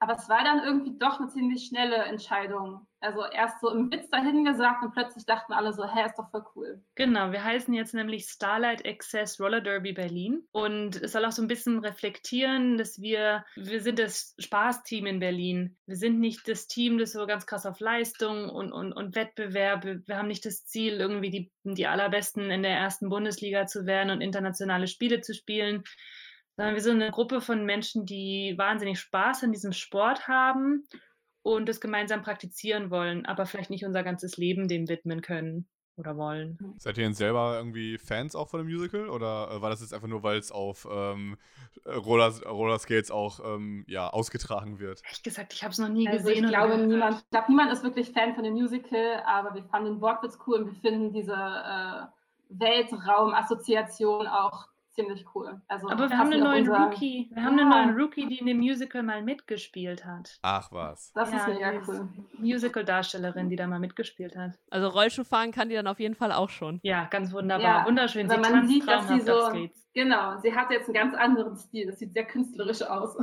Aber 0.00 0.14
es 0.14 0.28
war 0.28 0.44
dann 0.44 0.62
irgendwie 0.62 0.96
doch 0.98 1.20
eine 1.20 1.28
ziemlich 1.28 1.66
schnelle 1.66 1.96
Entscheidung. 1.96 2.86
Also 3.00 3.24
erst 3.24 3.60
so 3.60 3.70
im 3.70 3.92
Witz 3.92 4.10
dahin 4.10 4.44
gesagt 4.44 4.82
und 4.82 4.92
plötzlich 4.92 5.24
dachten 5.24 5.52
alle 5.52 5.72
so, 5.72 5.84
hä, 5.84 6.04
ist 6.04 6.18
doch 6.18 6.30
voll 6.30 6.44
cool. 6.56 6.82
Genau, 6.96 7.30
wir 7.30 7.44
heißen 7.44 7.72
jetzt 7.72 7.94
nämlich 7.94 8.24
Starlight 8.24 8.84
Access 8.84 9.40
Roller 9.40 9.60
Derby 9.60 9.92
Berlin 9.92 10.42
und 10.50 10.96
es 10.96 11.12
soll 11.12 11.24
auch 11.24 11.32
so 11.32 11.42
ein 11.42 11.48
bisschen 11.48 11.78
reflektieren, 11.78 12.76
dass 12.76 13.00
wir, 13.00 13.44
wir 13.54 13.80
sind 13.82 14.00
das 14.00 14.34
Spaßteam 14.38 15.06
in 15.06 15.20
Berlin. 15.20 15.76
Wir 15.86 15.96
sind 15.96 16.18
nicht 16.18 16.48
das 16.48 16.66
Team, 16.66 16.98
das 16.98 17.12
so 17.12 17.24
ganz 17.26 17.46
krass 17.46 17.66
auf 17.66 17.78
Leistung 17.78 18.48
und, 18.48 18.72
und, 18.72 18.92
und 18.92 19.14
Wettbewerb. 19.14 19.84
Wir 19.84 19.98
wir 20.08 20.16
haben 20.16 20.28
nicht 20.28 20.44
das 20.44 20.64
Ziel, 20.64 20.94
irgendwie 20.94 21.30
die, 21.30 21.52
die 21.64 21.86
allerbesten 21.86 22.50
in 22.50 22.62
der 22.62 22.76
ersten 22.76 23.08
Bundesliga 23.08 23.66
zu 23.66 23.86
werden 23.86 24.10
und 24.10 24.20
internationale 24.20 24.88
Spiele 24.88 25.20
zu 25.20 25.34
spielen, 25.34 25.84
sondern 26.56 26.74
wir 26.74 26.82
sind 26.82 27.00
eine 27.00 27.12
Gruppe 27.12 27.40
von 27.40 27.64
Menschen, 27.64 28.06
die 28.06 28.54
wahnsinnig 28.56 28.98
Spaß 28.98 29.44
an 29.44 29.52
diesem 29.52 29.72
Sport 29.72 30.26
haben 30.26 30.84
und 31.48 31.68
es 31.68 31.80
gemeinsam 31.80 32.22
praktizieren 32.22 32.90
wollen, 32.90 33.24
aber 33.24 33.46
vielleicht 33.46 33.70
nicht 33.70 33.84
unser 33.84 34.02
ganzes 34.02 34.36
Leben 34.36 34.68
dem 34.68 34.88
widmen 34.88 35.22
können 35.22 35.66
oder 35.96 36.16
wollen. 36.16 36.58
Seid 36.78 36.98
ihr 36.98 37.04
denn 37.04 37.14
selber 37.14 37.56
irgendwie 37.56 37.98
Fans 37.98 38.36
auch 38.36 38.48
von 38.48 38.60
dem 38.60 38.68
Musical? 38.68 39.08
Oder 39.08 39.50
äh, 39.50 39.62
war 39.62 39.70
das 39.70 39.80
jetzt 39.80 39.92
einfach 39.92 40.06
nur, 40.06 40.22
weil 40.22 40.38
es 40.38 40.52
auf 40.52 40.86
ähm, 40.90 41.36
Roller, 41.86 42.32
Roller 42.46 42.78
Skates 42.78 43.10
auch 43.10 43.40
ähm, 43.42 43.84
ja, 43.88 44.08
ausgetragen 44.08 44.78
wird? 44.78 45.02
Ehrlich 45.04 45.22
gesagt, 45.22 45.52
ich 45.54 45.62
habe 45.64 45.72
es 45.72 45.78
noch 45.78 45.88
nie 45.88 46.06
Also 46.06 46.28
gesehen. 46.28 46.44
ich 46.44 46.50
glaube, 46.50 46.78
niemand, 46.78 47.22
ich 47.22 47.30
glaube, 47.30 47.46
niemand 47.48 47.72
ist 47.72 47.82
wirklich 47.82 48.10
Fan 48.12 48.34
von 48.34 48.44
dem 48.44 48.52
Musical, 48.52 49.22
aber 49.26 49.54
wir 49.54 49.64
fanden 49.64 49.94
den 49.94 50.00
Wortwitz 50.00 50.38
cool 50.46 50.60
und 50.62 50.66
wir 50.66 50.80
finden 50.80 51.12
diese 51.12 51.32
äh, 51.32 52.06
Weltraumassoziation 52.50 54.26
auch 54.26 54.67
ziemlich 54.98 55.24
cool. 55.34 55.60
Also 55.68 55.88
Aber 55.88 56.10
wir 56.10 56.18
haben 56.18 56.32
einen 56.32 56.42
neuen 56.42 56.68
unser- 56.68 56.86
Rookie. 56.86 57.30
Wir 57.32 57.42
haben 57.44 57.58
einen 57.58 57.70
Ja. 57.70 57.86
neuen 57.86 58.00
Rookie, 58.00 58.26
die 58.26 58.38
in 58.38 58.46
dem 58.46 58.58
Musical 58.58 59.02
mal 59.02 59.22
mitgespielt 59.22 60.04
hat. 60.04 60.38
Ach 60.42 60.70
was. 60.72 61.12
Das 61.12 61.28
ist 61.28 61.34
Ja, 61.46 61.48
mega 61.48 61.70
ist 61.70 61.88
cool. 61.88 62.08
Musical-Darstellerin, 62.38 63.48
die 63.48 63.56
da 63.56 63.66
mal 63.66 63.78
mitgespielt 63.78 64.36
hat. 64.36 64.58
Also 64.70 64.88
Rollschuhfahren 64.88 65.52
kann 65.52 65.68
die 65.68 65.74
dann 65.76 65.86
auf 65.86 66.00
jeden 66.00 66.14
Fall 66.14 66.32
auch 66.32 66.50
schon. 66.50 66.80
Ja, 66.82 67.04
ganz 67.06 67.32
wunderbar. 67.32 67.80
Ja, 67.82 67.86
Wunderschön. 67.86 68.28
Wenn 68.28 68.42
Sie 68.44 68.50
man 68.50 68.66
sieht, 68.68 68.88
dass 68.88 69.08
sie 69.08 69.20
so, 69.20 69.50
genau, 69.94 70.38
sie 70.40 70.54
hat 70.54 70.70
jetzt 70.70 70.86
einen 70.86 70.94
ganz 70.94 71.14
anderen 71.14 71.56
Stil. 71.56 71.86
Das 71.86 71.98
sieht 71.98 72.12
sehr 72.12 72.24
künstlerisch 72.24 72.82
aus. 72.82 73.16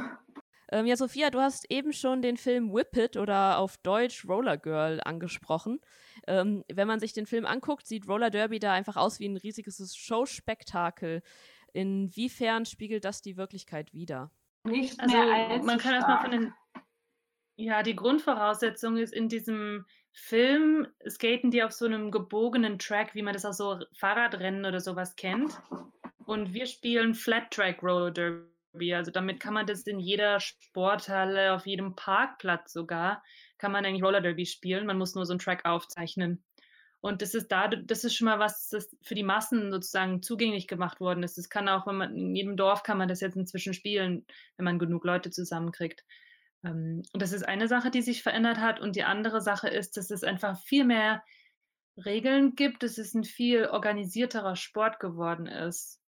Ähm, 0.72 0.88
ja, 0.88 0.96
Sophia, 0.98 1.30
du 1.30 1.40
hast 1.40 1.70
eben 1.70 1.94
schon 1.94 2.24
den 2.24 2.38
Film 2.38 2.74
Whip 2.74 2.98
It 2.98 3.18
oder 3.18 3.60
auf 3.60 3.78
Deutsch 3.78 4.26
Roller 4.28 4.58
Girl 4.58 5.00
angesprochen. 5.06 5.80
Ähm, 6.28 6.64
wenn 6.74 6.88
man 6.88 7.00
sich 7.00 7.14
den 7.14 7.28
Film 7.28 7.46
anguckt, 7.46 7.86
sieht 7.86 8.08
Roller 8.08 8.32
Derby 8.32 8.58
da 8.58 8.74
einfach 8.74 8.96
aus 8.96 9.20
wie 9.20 9.28
ein 9.28 9.38
riesiges 9.38 9.96
Showspektakel. 9.96 11.22
Inwiefern 11.76 12.66
spiegelt 12.66 13.04
das 13.04 13.22
die 13.22 13.36
Wirklichkeit 13.36 13.94
wider? 13.94 14.32
Nicht 14.64 14.98
Also 14.98 15.18
mehr 15.18 15.50
als 15.50 15.66
man 15.66 15.78
kann 15.78 15.94
erstmal 15.94 16.22
von 16.22 16.32
den. 16.32 16.54
Ja, 17.58 17.84
die 17.84 17.98
Grundvoraussetzung 17.98 18.96
ist 18.96 19.14
in 19.14 19.28
diesem 19.28 19.86
Film 20.14 20.88
skaten 21.06 21.52
die 21.52 21.64
auf 21.64 21.74
so 21.74 21.86
einem 21.86 22.12
gebogenen 22.12 22.80
Track, 22.80 23.14
wie 23.14 23.22
man 23.22 23.34
das 23.34 23.44
aus 23.44 23.58
so 23.58 23.80
Fahrradrennen 23.94 24.66
oder 24.66 24.80
sowas 24.80 25.18
kennt. 25.18 25.62
Und 26.26 26.54
wir 26.54 26.66
spielen 26.66 27.14
Flat 27.14 27.52
Track 27.52 27.84
Roller 27.84 28.12
Derby. 28.12 28.94
Also 28.94 29.12
damit 29.12 29.42
kann 29.42 29.54
man 29.54 29.66
das 29.66 29.82
in 29.82 30.00
jeder 30.00 30.40
Sporthalle, 30.40 31.54
auf 31.54 31.66
jedem 31.66 31.94
Parkplatz 31.98 32.72
sogar, 32.72 33.22
kann 33.58 33.74
man 33.74 33.86
eigentlich 33.86 34.04
Roller 34.04 34.22
Derby 34.22 34.46
spielen. 34.46 34.86
Man 34.86 34.98
muss 34.98 35.14
nur 35.14 35.26
so 35.26 35.34
einen 35.34 35.40
Track 35.40 35.66
aufzeichnen. 35.66 36.42
Und 37.06 37.22
das 37.22 37.36
ist 37.36 37.52
da, 37.52 37.68
das 37.68 38.04
ist 38.04 38.16
schon 38.16 38.26
mal 38.26 38.40
was, 38.40 38.70
das 38.70 38.90
für 39.04 39.14
die 39.14 39.22
Massen 39.22 39.72
sozusagen 39.72 40.24
zugänglich 40.24 40.68
gemacht 40.68 41.00
worden 41.00 41.22
ist. 41.22 41.38
Das 41.38 41.50
kann 41.50 41.70
auch, 41.70 41.86
wenn 41.86 41.98
man 41.98 42.16
in 42.18 42.36
jedem 42.36 42.58
Dorf 42.58 42.82
kann 42.82 42.98
man 42.98 43.08
das 43.08 43.22
jetzt 43.22 43.38
inzwischen 43.38 43.76
spielen, 43.76 44.26
wenn 44.58 44.66
man 44.66 44.80
genug 44.80 45.06
Leute 45.06 45.30
zusammenkriegt. 45.30 46.04
Ähm, 46.64 47.04
und 47.14 47.22
das 47.22 47.32
ist 47.32 47.48
eine 47.48 47.68
Sache, 47.68 47.92
die 47.92 48.02
sich 48.02 48.24
verändert 48.24 48.58
hat. 48.58 48.80
Und 48.80 48.96
die 48.96 49.04
andere 49.04 49.40
Sache 49.40 49.68
ist, 49.68 49.98
dass 49.98 50.10
es 50.10 50.24
einfach 50.24 50.60
viel 50.64 50.84
mehr 50.84 51.24
Regeln 52.04 52.56
gibt, 52.56 52.82
dass 52.82 52.98
es 52.98 53.14
ein 53.14 53.24
viel 53.24 53.68
organisierterer 53.68 54.56
Sport 54.56 55.00
geworden 55.00 55.46
ist. 55.46 56.02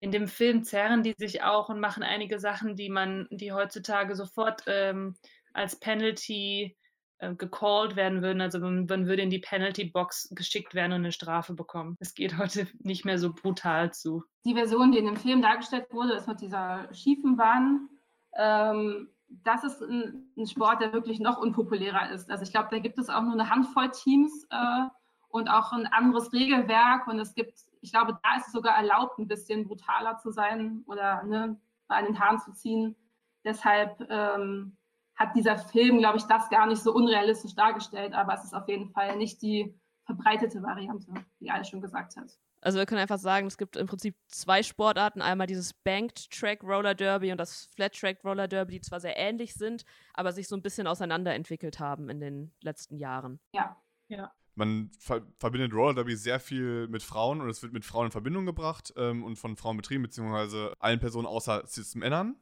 In 0.00 0.12
dem 0.12 0.28
Film 0.28 0.64
zerren 0.64 1.02
die 1.02 1.14
sich 1.16 1.42
auch 1.42 1.70
und 1.70 1.80
machen 1.80 2.02
einige 2.02 2.38
Sachen, 2.38 2.76
die 2.76 2.90
man, 2.90 3.26
die 3.30 3.52
heutzutage 3.52 4.14
sofort 4.16 4.64
ähm, 4.66 5.16
als 5.54 5.80
Penalty 5.80 6.76
äh, 7.22 7.36
gecallt 7.36 7.94
werden 7.94 8.20
würden. 8.20 8.40
Also 8.40 8.58
man, 8.58 8.86
man, 8.86 9.06
würde 9.06 9.22
in 9.22 9.30
die 9.30 9.38
Penalty 9.38 9.84
Box 9.84 10.28
geschickt 10.32 10.74
werden 10.74 10.92
und 10.92 11.02
eine 11.02 11.12
Strafe 11.12 11.54
bekommen. 11.54 11.96
Es 12.00 12.14
geht 12.14 12.36
heute 12.38 12.66
nicht 12.80 13.04
mehr 13.04 13.16
so 13.16 13.32
brutal 13.32 13.92
zu. 13.92 14.24
Die 14.44 14.54
Version, 14.54 14.90
die 14.90 14.98
in 14.98 15.06
dem 15.06 15.16
Film 15.16 15.40
dargestellt 15.40 15.86
wurde, 15.92 16.14
ist 16.14 16.26
mit 16.26 16.40
dieser 16.40 16.92
schiefen 16.92 17.36
Bahn. 17.36 17.88
Ähm, 18.36 19.08
das 19.28 19.62
ist 19.62 19.80
ein, 19.82 20.32
ein, 20.36 20.48
Sport, 20.48 20.82
der 20.82 20.92
wirklich 20.92 21.20
noch 21.20 21.38
unpopulärer 21.38 22.10
ist. 22.10 22.28
Also 22.28 22.42
ich 22.42 22.50
glaube, 22.50 22.68
da 22.72 22.80
gibt 22.80 22.98
es 22.98 23.08
auch 23.08 23.22
nur 23.22 23.34
eine 23.34 23.48
Handvoll 23.48 23.90
Teams 23.90 24.44
äh, 24.50 24.88
und 25.28 25.48
auch 25.48 25.72
ein 25.72 25.86
anderes 25.86 26.32
Regelwerk. 26.32 27.06
Und 27.06 27.20
es 27.20 27.34
gibt, 27.34 27.56
ich 27.82 27.92
glaube, 27.92 28.18
da 28.20 28.36
ist 28.36 28.48
es 28.48 28.52
sogar 28.52 28.76
erlaubt, 28.76 29.20
ein 29.20 29.28
bisschen 29.28 29.68
brutaler 29.68 30.18
zu 30.18 30.32
sein 30.32 30.82
oder 30.86 31.22
ne, 31.22 31.56
bei 31.86 32.02
den 32.02 32.18
Haaren 32.18 32.40
zu 32.40 32.52
ziehen. 32.52 32.96
Deshalb 33.44 34.04
ähm, 34.10 34.76
hat 35.22 35.36
dieser 35.36 35.56
Film, 35.56 35.98
glaube 35.98 36.18
ich, 36.18 36.24
das 36.24 36.48
gar 36.50 36.66
nicht 36.66 36.82
so 36.82 36.92
unrealistisch 36.92 37.54
dargestellt, 37.54 38.12
aber 38.12 38.34
es 38.34 38.44
ist 38.44 38.54
auf 38.54 38.68
jeden 38.68 38.90
Fall 38.90 39.16
nicht 39.16 39.40
die 39.42 39.74
verbreitete 40.04 40.62
Variante, 40.62 41.12
wie 41.38 41.50
alle 41.50 41.64
schon 41.64 41.80
gesagt 41.80 42.16
hat. 42.16 42.38
Also 42.60 42.78
wir 42.78 42.86
können 42.86 43.00
einfach 43.00 43.18
sagen, 43.18 43.46
es 43.46 43.58
gibt 43.58 43.76
im 43.76 43.86
Prinzip 43.86 44.16
zwei 44.28 44.62
Sportarten. 44.62 45.20
Einmal 45.20 45.48
dieses 45.48 45.74
Banked 45.74 46.30
Track 46.30 46.62
Roller 46.62 46.94
Derby 46.94 47.32
und 47.32 47.38
das 47.38 47.68
Flat 47.74 47.92
Track 47.92 48.24
Roller 48.24 48.46
Derby, 48.46 48.74
die 48.74 48.80
zwar 48.80 49.00
sehr 49.00 49.16
ähnlich 49.16 49.54
sind, 49.54 49.84
aber 50.14 50.32
sich 50.32 50.46
so 50.46 50.54
ein 50.54 50.62
bisschen 50.62 50.86
auseinanderentwickelt 50.86 51.80
haben 51.80 52.08
in 52.08 52.20
den 52.20 52.52
letzten 52.62 52.96
Jahren. 52.96 53.40
Ja, 53.52 53.76
ja. 54.08 54.32
Man 54.54 54.90
ver 54.98 55.22
verbindet 55.38 55.72
Roller 55.72 55.94
Derby 55.94 56.14
sehr 56.14 56.38
viel 56.38 56.86
mit 56.88 57.02
Frauen 57.02 57.40
und 57.40 57.48
es 57.48 57.62
wird 57.62 57.72
mit 57.72 57.84
Frauen 57.84 58.06
in 58.06 58.12
Verbindung 58.12 58.46
gebracht 58.46 58.92
ähm, 58.96 59.24
und 59.24 59.36
von 59.36 59.56
Frauen 59.56 59.76
betrieben, 59.76 60.02
beziehungsweise 60.02 60.74
allen 60.78 61.00
Personen 61.00 61.26
außer 61.26 61.66
Cis-Männern. 61.66 62.36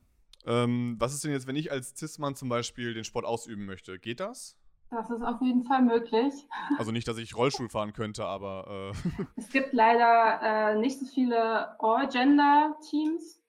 Ähm, 0.47 0.97
was 0.99 1.15
ist 1.15 1.25
denn 1.25 1.33
jetzt, 1.33 1.47
wenn 1.47 1.57
ich 1.57 1.71
als 1.71 1.95
Cis-Mann 1.97 2.35
zum 2.35 2.49
Beispiel 2.49 2.95
den 2.95 3.05
Sport 3.05 3.25
ausüben 3.25 3.67
möchte? 3.67 3.99
Geht 3.99 4.21
das? 4.21 4.57
Das 4.91 5.09
ist 5.09 5.23
auf 5.23 5.41
jeden 5.41 5.65
Fall 5.65 5.83
möglich. 5.83 6.35
Also 6.79 6.93
nicht, 6.93 7.07
dass 7.07 7.19
ich 7.19 7.37
Rollstuhl 7.37 7.69
fahren 7.69 7.93
könnte, 7.93 8.25
aber. 8.25 8.93
Äh 8.95 9.25
es 9.37 9.49
gibt 9.51 9.73
leider 9.73 10.41
äh, 10.43 10.79
nicht 10.79 10.99
so 10.99 11.07
viele 11.07 11.81
All-Gender-Teams. 11.81 13.41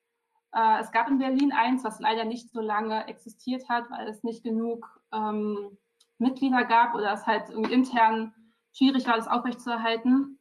Äh, 0.54 0.80
es 0.80 0.92
gab 0.92 1.08
in 1.08 1.18
Berlin 1.18 1.52
eins, 1.52 1.82
was 1.82 1.98
leider 1.98 2.24
nicht 2.24 2.50
so 2.50 2.60
lange 2.60 3.06
existiert 3.08 3.68
hat, 3.68 3.90
weil 3.90 4.06
es 4.08 4.22
nicht 4.22 4.44
genug 4.44 5.00
ähm, 5.12 5.78
Mitglieder 6.18 6.64
gab 6.64 6.94
oder 6.94 7.12
es 7.12 7.26
halt 7.26 7.50
intern 7.50 8.34
schwierig 8.72 9.06
war, 9.06 9.16
das 9.16 9.28
aufrechtzuerhalten. 9.28 10.38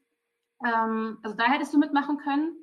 Ähm, 0.66 1.18
also 1.24 1.36
da 1.36 1.46
hättest 1.46 1.74
du 1.74 1.80
mitmachen 1.80 2.18
können. 2.18 2.56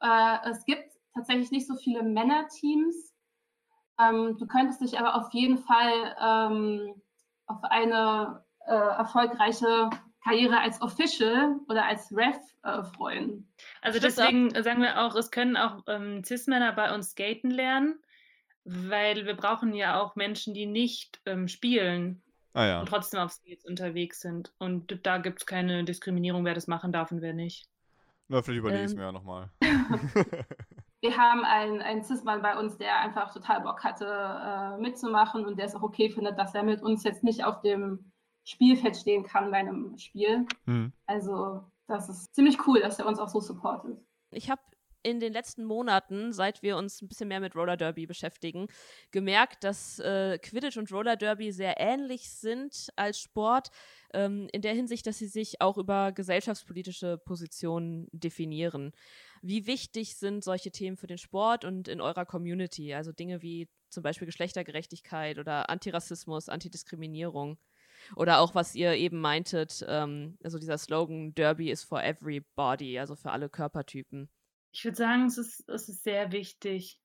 Äh, 0.00 0.50
es 0.50 0.64
gibt 0.64 0.81
tatsächlich 1.14 1.50
nicht 1.50 1.66
so 1.66 1.76
viele 1.76 2.02
Männerteams. 2.02 3.12
Ähm, 4.00 4.36
du 4.38 4.46
könntest 4.46 4.80
dich 4.80 4.98
aber 4.98 5.16
auf 5.16 5.32
jeden 5.32 5.58
Fall 5.58 6.16
ähm, 6.20 6.94
auf 7.46 7.62
eine 7.64 8.44
äh, 8.66 8.72
erfolgreiche 8.74 9.90
Karriere 10.24 10.60
als 10.60 10.80
Official 10.80 11.56
oder 11.68 11.84
als 11.84 12.12
Ref 12.16 12.36
äh, 12.62 12.82
freuen. 12.84 13.48
Also 13.80 13.98
deswegen 13.98 14.50
sagen 14.62 14.82
wir 14.82 15.00
auch, 15.02 15.16
es 15.16 15.30
können 15.30 15.56
auch 15.56 15.82
ähm, 15.88 16.22
Cis-Männer 16.24 16.72
bei 16.72 16.94
uns 16.94 17.10
skaten 17.10 17.50
lernen, 17.50 17.98
weil 18.64 19.26
wir 19.26 19.34
brauchen 19.34 19.74
ja 19.74 20.00
auch 20.00 20.14
Menschen, 20.14 20.54
die 20.54 20.66
nicht 20.66 21.20
ähm, 21.26 21.48
spielen 21.48 22.22
ah, 22.54 22.66
ja. 22.66 22.80
und 22.80 22.86
trotzdem 22.88 23.20
auf 23.20 23.32
Skates 23.32 23.64
unterwegs 23.64 24.20
sind. 24.20 24.52
Und 24.58 25.04
da 25.04 25.18
gibt 25.18 25.40
es 25.40 25.46
keine 25.46 25.84
Diskriminierung, 25.84 26.44
wer 26.44 26.54
das 26.54 26.68
machen 26.68 26.92
darf 26.92 27.10
und 27.10 27.20
wer 27.20 27.32
nicht. 27.32 27.68
Na, 28.28 28.42
vielleicht 28.42 28.60
überlege 28.60 28.84
ich 28.84 28.86
es 28.86 28.92
ähm. 28.92 28.98
mir 28.98 29.06
ja 29.06 29.12
nochmal. 29.12 29.50
wir 31.02 31.16
haben 31.16 31.44
einen, 31.44 31.82
einen 31.82 32.04
Cis-Mann 32.04 32.42
bei 32.42 32.56
uns, 32.56 32.78
der 32.78 33.00
einfach 33.00 33.32
total 33.32 33.60
Bock 33.60 33.82
hatte, 33.82 34.06
äh, 34.06 34.80
mitzumachen 34.80 35.44
und 35.44 35.58
der 35.58 35.66
es 35.66 35.74
auch 35.74 35.82
okay 35.82 36.08
findet, 36.08 36.38
dass 36.38 36.54
er 36.54 36.62
mit 36.62 36.80
uns 36.80 37.02
jetzt 37.02 37.24
nicht 37.24 37.44
auf 37.44 37.60
dem 37.60 38.12
Spielfeld 38.44 38.96
stehen 38.96 39.24
kann 39.24 39.50
bei 39.50 39.58
einem 39.58 39.98
Spiel. 39.98 40.46
Mhm. 40.64 40.92
Also 41.06 41.64
das 41.88 42.08
ist 42.08 42.34
ziemlich 42.34 42.66
cool, 42.66 42.80
dass 42.80 43.00
er 43.00 43.06
uns 43.06 43.18
auch 43.18 43.28
so 43.28 43.40
supportet. 43.40 43.98
Ich 44.30 44.48
habe 44.48 44.62
in 45.02 45.18
den 45.18 45.32
letzten 45.32 45.64
Monaten, 45.64 46.32
seit 46.32 46.62
wir 46.62 46.76
uns 46.76 47.02
ein 47.02 47.08
bisschen 47.08 47.26
mehr 47.28 47.40
mit 47.40 47.56
Roller 47.56 47.76
Derby 47.76 48.06
beschäftigen, 48.06 48.68
gemerkt, 49.10 49.64
dass 49.64 49.98
äh, 49.98 50.38
Quidditch 50.38 50.76
und 50.76 50.92
Roller 50.92 51.16
Derby 51.16 51.50
sehr 51.50 51.80
ähnlich 51.80 52.30
sind 52.30 52.88
als 52.94 53.18
Sport, 53.18 53.70
ähm, 54.14 54.48
in 54.52 54.62
der 54.62 54.74
Hinsicht, 54.74 55.06
dass 55.06 55.18
sie 55.18 55.26
sich 55.26 55.60
auch 55.60 55.78
über 55.78 56.12
gesellschaftspolitische 56.12 57.18
Positionen 57.18 58.08
definieren. 58.12 58.92
Wie 59.42 59.66
wichtig 59.66 60.16
sind 60.16 60.44
solche 60.44 60.70
Themen 60.70 60.96
für 60.96 61.08
den 61.08 61.18
Sport 61.18 61.64
und 61.64 61.88
in 61.88 62.00
eurer 62.00 62.24
Community? 62.24 62.94
Also 62.94 63.12
Dinge 63.12 63.42
wie 63.42 63.68
zum 63.90 64.02
Beispiel 64.02 64.26
Geschlechtergerechtigkeit 64.26 65.38
oder 65.38 65.68
Antirassismus, 65.68 66.48
Antidiskriminierung. 66.48 67.58
Oder 68.16 68.40
auch, 68.40 68.54
was 68.54 68.74
ihr 68.74 68.94
eben 68.94 69.20
meintet, 69.20 69.84
ähm, 69.88 70.38
also 70.42 70.58
dieser 70.58 70.78
Slogan 70.78 71.34
Derby 71.34 71.70
is 71.70 71.82
for 71.82 72.02
everybody, 72.02 72.98
also 72.98 73.14
für 73.14 73.30
alle 73.30 73.48
Körpertypen. 73.48 74.28
Ich 74.72 74.84
würde 74.84 74.96
sagen, 74.96 75.26
es 75.26 75.38
ist, 75.38 75.68
es 75.68 75.88
ist 75.88 76.02
sehr 76.02 76.32
wichtig 76.32 76.98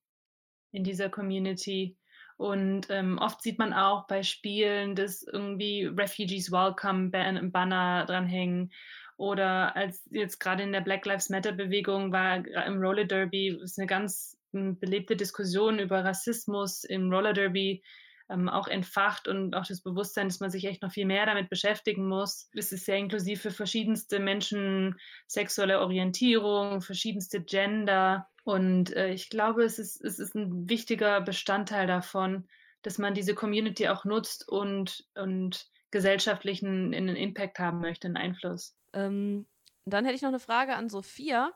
in 0.72 0.84
dieser 0.84 1.10
Community. 1.10 1.98
Und 2.38 2.88
ähm, 2.90 3.18
oft 3.18 3.42
sieht 3.42 3.58
man 3.58 3.74
auch 3.74 4.06
bei 4.08 4.22
Spielen, 4.22 4.96
dass 4.96 5.24
irgendwie 5.24 5.86
Refugees 5.86 6.52
Welcome 6.52 7.10
Banner 7.10 8.06
dranhängen. 8.06 8.72
Oder 9.18 9.76
als 9.76 10.04
jetzt 10.12 10.40
gerade 10.40 10.64
in 10.64 10.72
der 10.72 10.82
Black 10.82 11.06
Lives 11.06 11.30
Matter 11.30 11.52
Bewegung 11.52 12.12
war 12.12 12.38
im 12.38 12.78
Roller 12.80 13.06
Derby 13.06 13.60
ist 13.62 13.80
eine 13.80 13.88
ganz 13.88 14.38
hm, 14.54 14.80
belebte 14.80 15.16
Diskussion 15.16 15.80
über 15.80 16.06
Rassismus 16.06 16.84
im 16.84 17.12
Roller 17.12 17.34
Derby 17.34 17.84
ähm, 18.30 18.50
auch 18.50 18.68
entfacht 18.68 19.28
und 19.28 19.56
auch 19.56 19.66
das 19.66 19.82
Bewusstsein, 19.82 20.28
dass 20.28 20.40
man 20.40 20.52
sich 20.52 20.66
echt 20.66 20.82
noch 20.82 20.92
viel 20.92 21.06
mehr 21.06 21.26
damit 21.26 21.50
beschäftigen 21.50 22.08
muss. 22.08 22.50
Es 22.54 22.72
ist 22.72 22.86
sehr 22.86 22.98
inklusiv 22.98 23.42
für 23.42 23.52
verschiedenste 23.52 24.20
Menschen, 24.20 24.96
sexuelle 25.28 25.80
Orientierung, 25.80 26.82
verschiedenste 26.82 27.42
Gender. 27.42 28.28
Und 28.44 28.96
äh, 28.96 29.10
ich 29.10 29.30
glaube, 29.30 29.64
es 29.64 29.80
ist, 29.80 30.04
es 30.04 30.20
ist 30.20 30.36
ein 30.36 30.70
wichtiger 30.70 31.22
Bestandteil 31.22 31.88
davon, 31.88 32.48
dass 32.82 32.98
man 32.98 33.14
diese 33.14 33.34
Community 33.34 33.88
auch 33.88 34.06
nutzt 34.06 34.48
und, 34.48 35.06
und 35.16 35.68
gesellschaftlichen 35.92 36.94
einen 36.94 37.16
Impact 37.16 37.60
haben 37.60 37.80
möchte, 37.80 38.08
einen 38.08 38.18
Einfluss. 38.18 38.76
Ähm, 38.94 39.46
dann 39.86 40.04
hätte 40.04 40.16
ich 40.16 40.22
noch 40.22 40.30
eine 40.30 40.40
Frage 40.40 40.76
an 40.76 40.90
Sophia. 40.90 41.52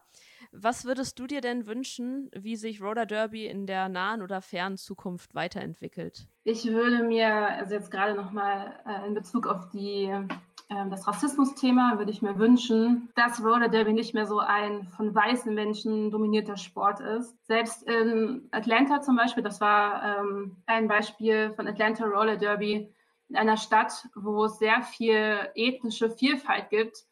Was 0.53 0.85
würdest 0.85 1.19
du 1.19 1.27
dir 1.27 1.41
denn 1.41 1.67
wünschen, 1.67 2.29
wie 2.33 2.55
sich 2.55 2.81
Roller 2.81 3.05
Derby 3.05 3.45
in 3.45 3.67
der 3.67 3.89
nahen 3.89 4.21
oder 4.21 4.41
fernen 4.41 4.77
Zukunft 4.77 5.35
weiterentwickelt? 5.35 6.27
Ich 6.43 6.65
würde 6.65 7.03
mir, 7.03 7.33
also 7.33 7.73
jetzt 7.73 7.91
gerade 7.91 8.15
nochmal 8.15 8.79
äh, 8.85 9.07
in 9.07 9.13
Bezug 9.13 9.47
auf 9.47 9.69
die, 9.69 10.05
äh, 10.05 10.89
das 10.89 11.07
Rassismus-Thema, 11.07 11.97
würde 11.97 12.11
ich 12.11 12.21
mir 12.21 12.37
wünschen, 12.37 13.09
dass 13.15 13.43
Roller 13.43 13.69
Derby 13.69 13.93
nicht 13.93 14.13
mehr 14.13 14.25
so 14.25 14.39
ein 14.39 14.87
von 14.95 15.13
weißen 15.13 15.53
Menschen 15.53 16.09
dominierter 16.09 16.57
Sport 16.57 17.01
ist. 17.01 17.35
Selbst 17.45 17.83
in 17.83 18.47
Atlanta 18.51 19.01
zum 19.01 19.17
Beispiel, 19.17 19.43
das 19.43 19.59
war 19.61 20.19
ähm, 20.19 20.55
ein 20.65 20.87
Beispiel 20.87 21.53
von 21.53 21.67
Atlanta 21.67 22.05
Roller 22.05 22.37
Derby, 22.37 22.89
in 23.29 23.37
einer 23.37 23.55
Stadt, 23.55 24.07
wo 24.15 24.43
es 24.45 24.59
sehr 24.59 24.81
viel 24.81 25.49
ethnische 25.55 26.09
Vielfalt 26.09 26.69
gibt, 26.69 27.05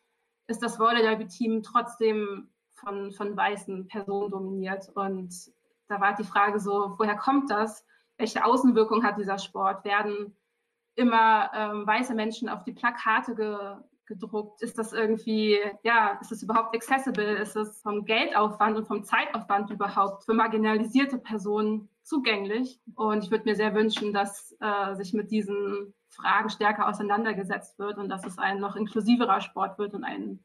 ist 0.50 0.64
das 0.64 0.80
Roller 0.80 1.02
Derby 1.02 1.28
Team 1.28 1.62
trotzdem 1.62 2.50
von, 2.72 3.12
von 3.12 3.38
weißen 3.38 3.88
Personen 3.88 4.32
dominiert. 4.32 4.90
Und 4.96 5.34
da 5.88 6.02
war 6.02 6.16
die 6.16 6.24
Frage 6.24 6.60
so, 6.60 6.96
woher 6.98 7.16
kommt 7.16 7.52
das? 7.52 7.86
Welche 8.18 8.44
Außenwirkung 8.44 9.04
hat 9.04 9.18
dieser 9.18 9.38
Sport? 9.38 9.86
Werden 9.86 10.36
immer 10.96 11.52
ähm, 11.54 11.86
weiße 11.86 12.16
Menschen 12.16 12.50
auf 12.50 12.64
die 12.64 12.74
Plakate 12.74 13.36
ge 13.36 13.78
gedruckt? 14.08 14.64
Ist 14.64 14.80
das 14.80 14.92
irgendwie, 14.92 15.60
ja, 15.84 16.18
ist 16.20 16.32
das 16.32 16.42
überhaupt 16.42 16.76
accessible? 16.76 17.38
Ist 17.38 17.56
es 17.56 17.80
vom 17.84 18.06
Geldaufwand 18.06 18.76
und 18.76 18.88
vom 18.88 19.04
Zeitaufwand 19.04 19.70
überhaupt 19.70 20.24
für 20.26 20.34
marginalisierte 20.34 21.20
Personen 21.20 21.90
zugänglich? 22.02 22.82
Und 22.96 23.24
ich 23.24 23.30
würde 23.30 23.46
mir 23.46 23.56
sehr 23.56 23.76
wünschen, 23.76 24.12
dass 24.12 24.56
äh, 24.62 24.96
sich 24.96 25.14
mit 25.14 25.30
diesen 25.30 25.94
Fragen 26.10 26.50
stärker 26.50 26.88
auseinandergesetzt 26.88 27.80
wird 27.80 27.98
und 27.98 28.10
dass 28.10 28.26
es 28.26 28.38
ein 28.38 28.60
noch 28.60 28.76
inklusiverer 28.76 29.42
Sport 29.42 29.78
wird 29.78 29.94
und 29.94 30.04
ein 30.04 30.44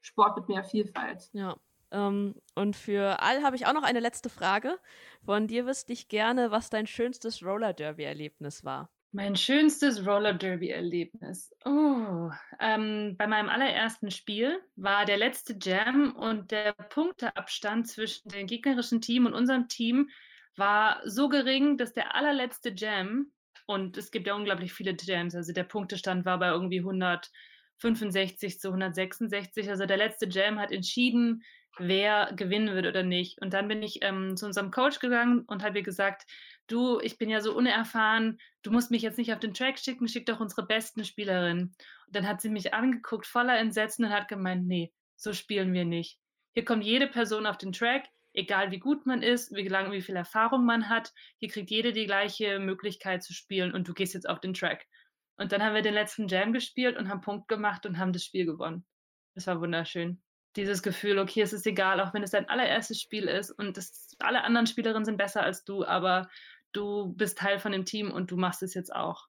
Sport 0.00 0.36
mit 0.36 0.48
mehr 0.48 0.64
Vielfalt. 0.64 1.28
Ja. 1.32 1.56
Ähm, 1.90 2.34
und 2.54 2.76
für 2.76 3.22
All 3.22 3.42
habe 3.42 3.56
ich 3.56 3.66
auch 3.66 3.72
noch 3.72 3.82
eine 3.82 4.00
letzte 4.00 4.28
Frage. 4.28 4.78
Von 5.24 5.46
dir 5.46 5.66
wüsste 5.66 5.92
ich 5.92 6.08
gerne, 6.08 6.50
was 6.50 6.70
dein 6.70 6.86
schönstes 6.86 7.42
Roller 7.42 7.72
Derby-Erlebnis 7.72 8.64
war. 8.64 8.90
Mein 9.12 9.36
schönstes 9.36 10.06
Roller 10.06 10.34
Derby-Erlebnis. 10.34 11.50
Oh, 11.64 12.30
ähm, 12.60 13.14
bei 13.16 13.26
meinem 13.26 13.48
allerersten 13.48 14.10
Spiel 14.10 14.60
war 14.74 15.06
der 15.06 15.16
letzte 15.16 15.56
Jam 15.60 16.14
und 16.14 16.50
der 16.50 16.72
Punkteabstand 16.72 17.88
zwischen 17.88 18.28
dem 18.28 18.46
gegnerischen 18.46 19.00
Team 19.00 19.24
und 19.24 19.32
unserem 19.32 19.68
Team 19.68 20.10
war 20.56 21.00
so 21.04 21.28
gering, 21.28 21.78
dass 21.78 21.94
der 21.94 22.14
allerletzte 22.14 22.74
Jam, 22.74 23.30
und 23.66 23.96
es 23.96 24.10
gibt 24.10 24.26
ja 24.26 24.34
unglaublich 24.34 24.72
viele 24.72 24.96
Jams, 24.98 25.34
also 25.34 25.52
der 25.52 25.64
Punktestand 25.64 26.24
war 26.24 26.38
bei 26.38 26.48
irgendwie 26.48 26.78
165 26.78 28.60
zu 28.60 28.68
166, 28.68 29.68
also 29.68 29.86
der 29.86 29.96
letzte 29.96 30.28
Jam 30.28 30.58
hat 30.58 30.72
entschieden, 30.72 31.42
wer 31.78 32.32
gewinnen 32.34 32.74
wird 32.74 32.86
oder 32.86 33.02
nicht. 33.02 33.40
Und 33.40 33.52
dann 33.52 33.68
bin 33.68 33.82
ich 33.82 33.98
ähm, 34.02 34.36
zu 34.36 34.46
unserem 34.46 34.70
Coach 34.70 34.98
gegangen 34.98 35.40
und 35.46 35.62
habe 35.62 35.78
ihr 35.78 35.84
gesagt, 35.84 36.26
du, 36.66 37.00
ich 37.00 37.18
bin 37.18 37.28
ja 37.28 37.40
so 37.40 37.54
unerfahren, 37.54 38.38
du 38.62 38.70
musst 38.70 38.90
mich 38.90 39.02
jetzt 39.02 39.18
nicht 39.18 39.32
auf 39.32 39.40
den 39.40 39.54
Track 39.54 39.78
schicken, 39.78 40.08
schick 40.08 40.26
doch 40.26 40.40
unsere 40.40 40.66
besten 40.66 41.04
Spielerinnen. 41.04 41.74
Und 42.06 42.16
dann 42.16 42.26
hat 42.26 42.40
sie 42.40 42.48
mich 42.48 42.72
angeguckt, 42.72 43.26
voller 43.26 43.58
Entsetzen 43.58 44.04
und 44.06 44.12
hat 44.12 44.28
gemeint, 44.28 44.66
nee, 44.66 44.92
so 45.16 45.32
spielen 45.32 45.72
wir 45.72 45.84
nicht. 45.84 46.18
Hier 46.52 46.64
kommt 46.64 46.84
jede 46.84 47.06
Person 47.06 47.46
auf 47.46 47.58
den 47.58 47.72
Track, 47.72 48.08
egal 48.36 48.70
wie 48.70 48.78
gut 48.78 49.06
man 49.06 49.22
ist, 49.22 49.54
wie 49.54 49.66
lange, 49.66 49.92
wie 49.92 50.02
viel 50.02 50.14
Erfahrung 50.14 50.64
man 50.64 50.88
hat. 50.88 51.12
Hier 51.38 51.48
kriegt 51.48 51.70
jede 51.70 51.92
die 51.92 52.06
gleiche 52.06 52.60
Möglichkeit 52.60 53.24
zu 53.24 53.32
spielen 53.32 53.72
und 53.72 53.88
du 53.88 53.94
gehst 53.94 54.14
jetzt 54.14 54.28
auf 54.28 54.40
den 54.40 54.54
Track. 54.54 54.86
Und 55.36 55.52
dann 55.52 55.62
haben 55.62 55.74
wir 55.74 55.82
den 55.82 55.94
letzten 55.94 56.28
Jam 56.28 56.52
gespielt 56.52 56.96
und 56.96 57.08
haben 57.08 57.20
Punkt 57.20 57.48
gemacht 57.48 57.86
und 57.86 57.98
haben 57.98 58.12
das 58.12 58.24
Spiel 58.24 58.46
gewonnen. 58.46 58.86
Das 59.34 59.46
war 59.46 59.60
wunderschön. 59.60 60.22
Dieses 60.54 60.82
Gefühl, 60.82 61.18
okay, 61.18 61.42
es 61.42 61.52
ist 61.52 61.66
egal, 61.66 62.00
auch 62.00 62.14
wenn 62.14 62.22
es 62.22 62.30
dein 62.30 62.48
allererstes 62.48 63.00
Spiel 63.00 63.24
ist 63.24 63.50
und 63.50 63.76
das, 63.76 64.14
alle 64.18 64.44
anderen 64.44 64.66
Spielerinnen 64.66 65.04
sind 65.04 65.18
besser 65.18 65.42
als 65.42 65.64
du, 65.64 65.84
aber 65.84 66.28
du 66.72 67.12
bist 67.14 67.38
Teil 67.38 67.58
von 67.58 67.72
dem 67.72 67.84
Team 67.84 68.10
und 68.10 68.30
du 68.30 68.36
machst 68.36 68.62
es 68.62 68.72
jetzt 68.74 68.94
auch. 68.94 69.26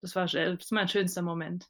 Das 0.00 0.16
war 0.16 0.26
das 0.26 0.34
ist 0.34 0.72
mein 0.72 0.88
schönster 0.88 1.22
Moment. 1.22 1.68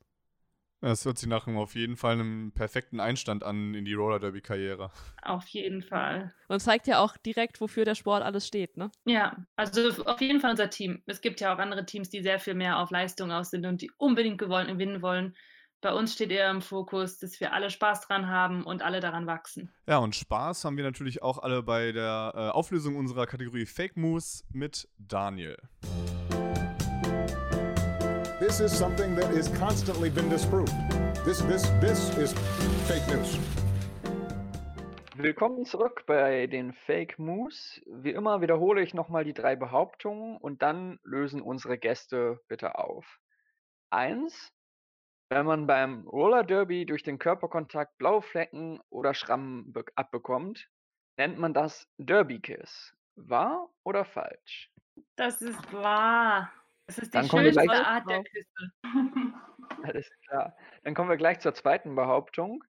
Das 0.84 1.06
hört 1.06 1.16
sich 1.16 1.30
nach 1.30 1.46
einem 1.46 1.56
auf 1.56 1.74
jeden 1.74 1.96
Fall 1.96 2.12
einem 2.12 2.52
perfekten 2.52 3.00
Einstand 3.00 3.42
an 3.42 3.72
in 3.72 3.86
die 3.86 3.94
Roller 3.94 4.20
Derby 4.20 4.42
Karriere. 4.42 4.90
Auf 5.22 5.46
jeden 5.48 5.80
Fall. 5.80 6.34
Und 6.48 6.60
zeigt 6.60 6.86
ja 6.86 6.98
auch 6.98 7.16
direkt, 7.16 7.62
wofür 7.62 7.86
der 7.86 7.94
Sport 7.94 8.22
alles 8.22 8.46
steht, 8.46 8.76
ne? 8.76 8.90
Ja, 9.06 9.34
also 9.56 10.04
auf 10.04 10.20
jeden 10.20 10.40
Fall 10.40 10.50
unser 10.50 10.68
Team. 10.68 11.02
Es 11.06 11.22
gibt 11.22 11.40
ja 11.40 11.54
auch 11.54 11.58
andere 11.58 11.86
Teams, 11.86 12.10
die 12.10 12.22
sehr 12.22 12.38
viel 12.38 12.52
mehr 12.52 12.78
auf 12.78 12.90
Leistung 12.90 13.32
aus 13.32 13.48
sind 13.48 13.64
und 13.64 13.80
die 13.80 13.90
unbedingt 13.96 14.36
gewinnen 14.36 15.00
wollen. 15.00 15.34
Bei 15.80 15.94
uns 15.94 16.12
steht 16.12 16.30
eher 16.30 16.50
im 16.50 16.60
Fokus, 16.60 17.18
dass 17.18 17.40
wir 17.40 17.54
alle 17.54 17.70
Spaß 17.70 18.02
dran 18.02 18.28
haben 18.28 18.62
und 18.62 18.82
alle 18.82 19.00
daran 19.00 19.26
wachsen. 19.26 19.72
Ja, 19.86 19.98
und 19.98 20.14
Spaß 20.14 20.66
haben 20.66 20.76
wir 20.76 20.84
natürlich 20.84 21.22
auch 21.22 21.38
alle 21.38 21.62
bei 21.62 21.92
der 21.92 22.32
äh, 22.34 22.38
Auflösung 22.50 22.96
unserer 22.96 23.26
Kategorie 23.26 23.64
Fake 23.64 23.96
Moves 23.96 24.44
mit 24.50 24.86
Daniel. 24.98 25.56
This 28.46 28.60
is 28.60 28.76
something 28.76 29.16
that 29.16 29.30
is 29.32 29.48
constantly 29.58 30.10
been 30.10 30.28
disproved. 30.28 30.70
This, 31.24 31.38
this, 31.48 31.62
this 31.80 32.14
is 32.18 32.34
fake 32.86 33.08
news. 33.08 33.38
Willkommen 35.16 35.64
zurück 35.64 36.04
bei 36.04 36.46
den 36.46 36.74
Fake 36.74 37.18
Moves. 37.18 37.80
Wie 37.86 38.10
immer 38.10 38.42
wiederhole 38.42 38.82
ich 38.82 38.92
nochmal 38.92 39.24
die 39.24 39.32
drei 39.32 39.56
Behauptungen 39.56 40.36
und 40.36 40.60
dann 40.60 40.98
lösen 41.04 41.40
unsere 41.40 41.78
Gäste 41.78 42.38
bitte 42.46 42.78
auf. 42.78 43.18
Eins, 43.88 44.52
wenn 45.30 45.46
man 45.46 45.66
beim 45.66 46.06
Roller 46.06 46.44
Derby 46.44 46.84
durch 46.84 47.02
den 47.02 47.18
Körperkontakt 47.18 47.96
blaue 47.96 48.20
Flecken 48.20 48.78
oder 48.90 49.14
Schrammen 49.14 49.72
abbekommt, 49.94 50.68
nennt 51.16 51.38
man 51.38 51.54
das 51.54 51.88
Derby 51.96 52.40
Kiss. 52.40 52.94
Wahr 53.16 53.70
oder 53.84 54.04
falsch? 54.04 54.70
Das 55.16 55.40
ist 55.40 55.72
wahr. 55.72 56.52
Das 56.86 56.98
ist 56.98 57.14
die 57.14 57.18
Dann 57.18 57.28
kommen 57.28 57.44
wir 57.44 57.52
schönste 57.52 57.72
gleich 57.72 57.86
Art 57.86 58.08
der. 58.08 58.24
Küsse. 58.24 58.72
Alles 59.82 60.10
klar. 60.28 60.56
Dann 60.82 60.94
kommen 60.94 61.08
wir 61.08 61.16
gleich 61.16 61.40
zur 61.40 61.54
zweiten 61.54 61.94
Behauptung. 61.94 62.64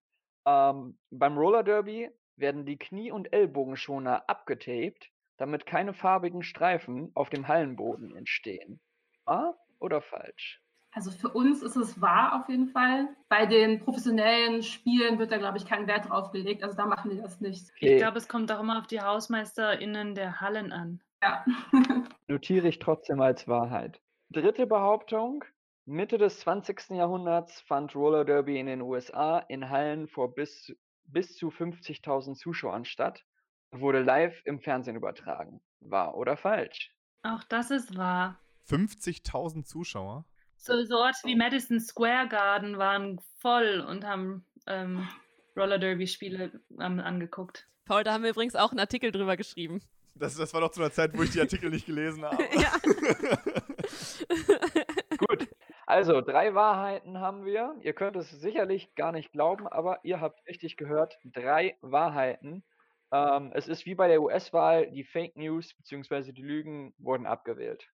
Ähm, 0.45 0.97
beim 1.11 1.37
Roller 1.37 1.63
Derby 1.63 2.09
werden 2.37 2.65
die 2.65 2.77
Knie- 2.77 3.11
und 3.11 3.33
Ellbogenschoner 3.33 4.29
abgetaped, 4.29 5.09
damit 5.37 5.65
keine 5.65 5.93
farbigen 5.93 6.43
Streifen 6.43 7.11
auf 7.15 7.29
dem 7.29 7.47
Hallenboden 7.47 8.15
entstehen. 8.15 8.79
Wahr 9.25 9.57
oder 9.79 10.01
falsch? 10.01 10.61
Also 10.91 11.11
für 11.11 11.27
uns 11.29 11.61
ist 11.61 11.75
es 11.75 11.99
wahr 11.99 12.39
auf 12.39 12.47
jeden 12.47 12.69
Fall. 12.69 13.09
Bei 13.27 13.45
den 13.45 13.79
professionellen 13.81 14.63
Spielen 14.63 15.19
wird 15.19 15.31
da, 15.31 15.37
glaube 15.37 15.57
ich, 15.57 15.65
kein 15.65 15.87
Wert 15.87 16.09
drauf 16.09 16.31
gelegt. 16.31 16.63
Also 16.63 16.77
da 16.77 16.85
machen 16.85 17.11
die 17.11 17.17
das 17.17 17.41
nicht. 17.41 17.69
Ich 17.79 17.97
glaube, 17.97 18.17
es 18.17 18.29
kommt 18.29 18.49
auch 18.49 18.61
immer 18.61 18.79
auf 18.79 18.87
die 18.87 19.01
HausmeisterInnen 19.01 20.15
der 20.15 20.39
Hallen 20.39 20.71
an. 20.71 21.01
Ja. 21.21 21.43
Notiere 22.27 22.69
ich 22.69 22.79
trotzdem 22.79 23.19
als 23.19 23.45
Wahrheit. 23.45 23.99
Dritte 24.29 24.67
Behauptung. 24.67 25.43
Mitte 25.85 26.17
des 26.17 26.39
20. 26.39 26.91
Jahrhunderts 26.91 27.61
fand 27.61 27.95
Roller 27.95 28.25
Derby 28.25 28.59
in 28.59 28.65
den 28.65 28.81
USA 28.81 29.39
in 29.39 29.69
Hallen 29.69 30.07
vor 30.07 30.33
bis, 30.33 30.75
bis 31.03 31.35
zu 31.35 31.49
50.000 31.49 32.35
Zuschauern 32.35 32.85
statt 32.85 33.23
und 33.69 33.81
wurde 33.81 34.01
live 34.01 34.41
im 34.45 34.59
Fernsehen 34.59 34.95
übertragen. 34.95 35.61
Wahr 35.81 36.15
oder 36.15 36.37
falsch? 36.37 36.91
Auch 37.21 37.43
das 37.43 37.69
ist 37.69 37.95
wahr. 37.95 38.39
50.000 38.67 39.63
Zuschauer? 39.63 40.25
So, 40.57 40.83
so 40.85 40.95
Orte 40.95 41.19
wie 41.25 41.35
Madison 41.35 41.79
Square 41.79 42.29
Garden 42.29 42.79
waren 42.79 43.19
voll 43.37 43.85
und 43.87 44.03
haben 44.05 44.45
ähm, 44.65 45.07
Roller 45.55 45.77
Derby-Spiele 45.77 46.51
ähm, 46.79 46.99
angeguckt. 46.99 47.67
Paul, 47.85 48.03
da 48.03 48.13
haben 48.13 48.23
wir 48.23 48.31
übrigens 48.31 48.55
auch 48.55 48.71
einen 48.71 48.79
Artikel 48.79 49.11
drüber 49.11 49.37
geschrieben. 49.37 49.81
Das, 50.15 50.35
das 50.35 50.53
war 50.53 50.61
doch 50.61 50.71
zu 50.71 50.81
einer 50.81 50.91
Zeit, 50.91 51.15
wo 51.15 51.21
ich 51.21 51.31
die 51.31 51.41
Artikel 51.41 51.69
nicht 51.69 51.85
gelesen 51.85 52.23
habe. 52.25 52.43
ja. 52.53 52.71
Gut. 55.17 55.47
Also, 55.85 56.21
drei 56.21 56.55
Wahrheiten 56.55 57.19
haben 57.19 57.45
wir. 57.45 57.75
Ihr 57.81 57.93
könnt 57.93 58.15
es 58.15 58.29
sicherlich 58.29 58.95
gar 58.95 59.11
nicht 59.11 59.31
glauben, 59.31 59.67
aber 59.67 59.99
ihr 60.03 60.19
habt 60.19 60.45
richtig 60.47 60.77
gehört. 60.77 61.17
Drei 61.23 61.77
Wahrheiten. 61.81 62.63
Ähm, 63.11 63.51
es 63.53 63.67
ist 63.67 63.85
wie 63.85 63.95
bei 63.95 64.07
der 64.07 64.21
US-Wahl, 64.21 64.89
die 64.91 65.03
Fake 65.03 65.37
News 65.37 65.73
bzw. 65.75 66.31
die 66.31 66.41
Lügen 66.41 66.93
wurden 66.97 67.25
abgewählt. 67.25 67.87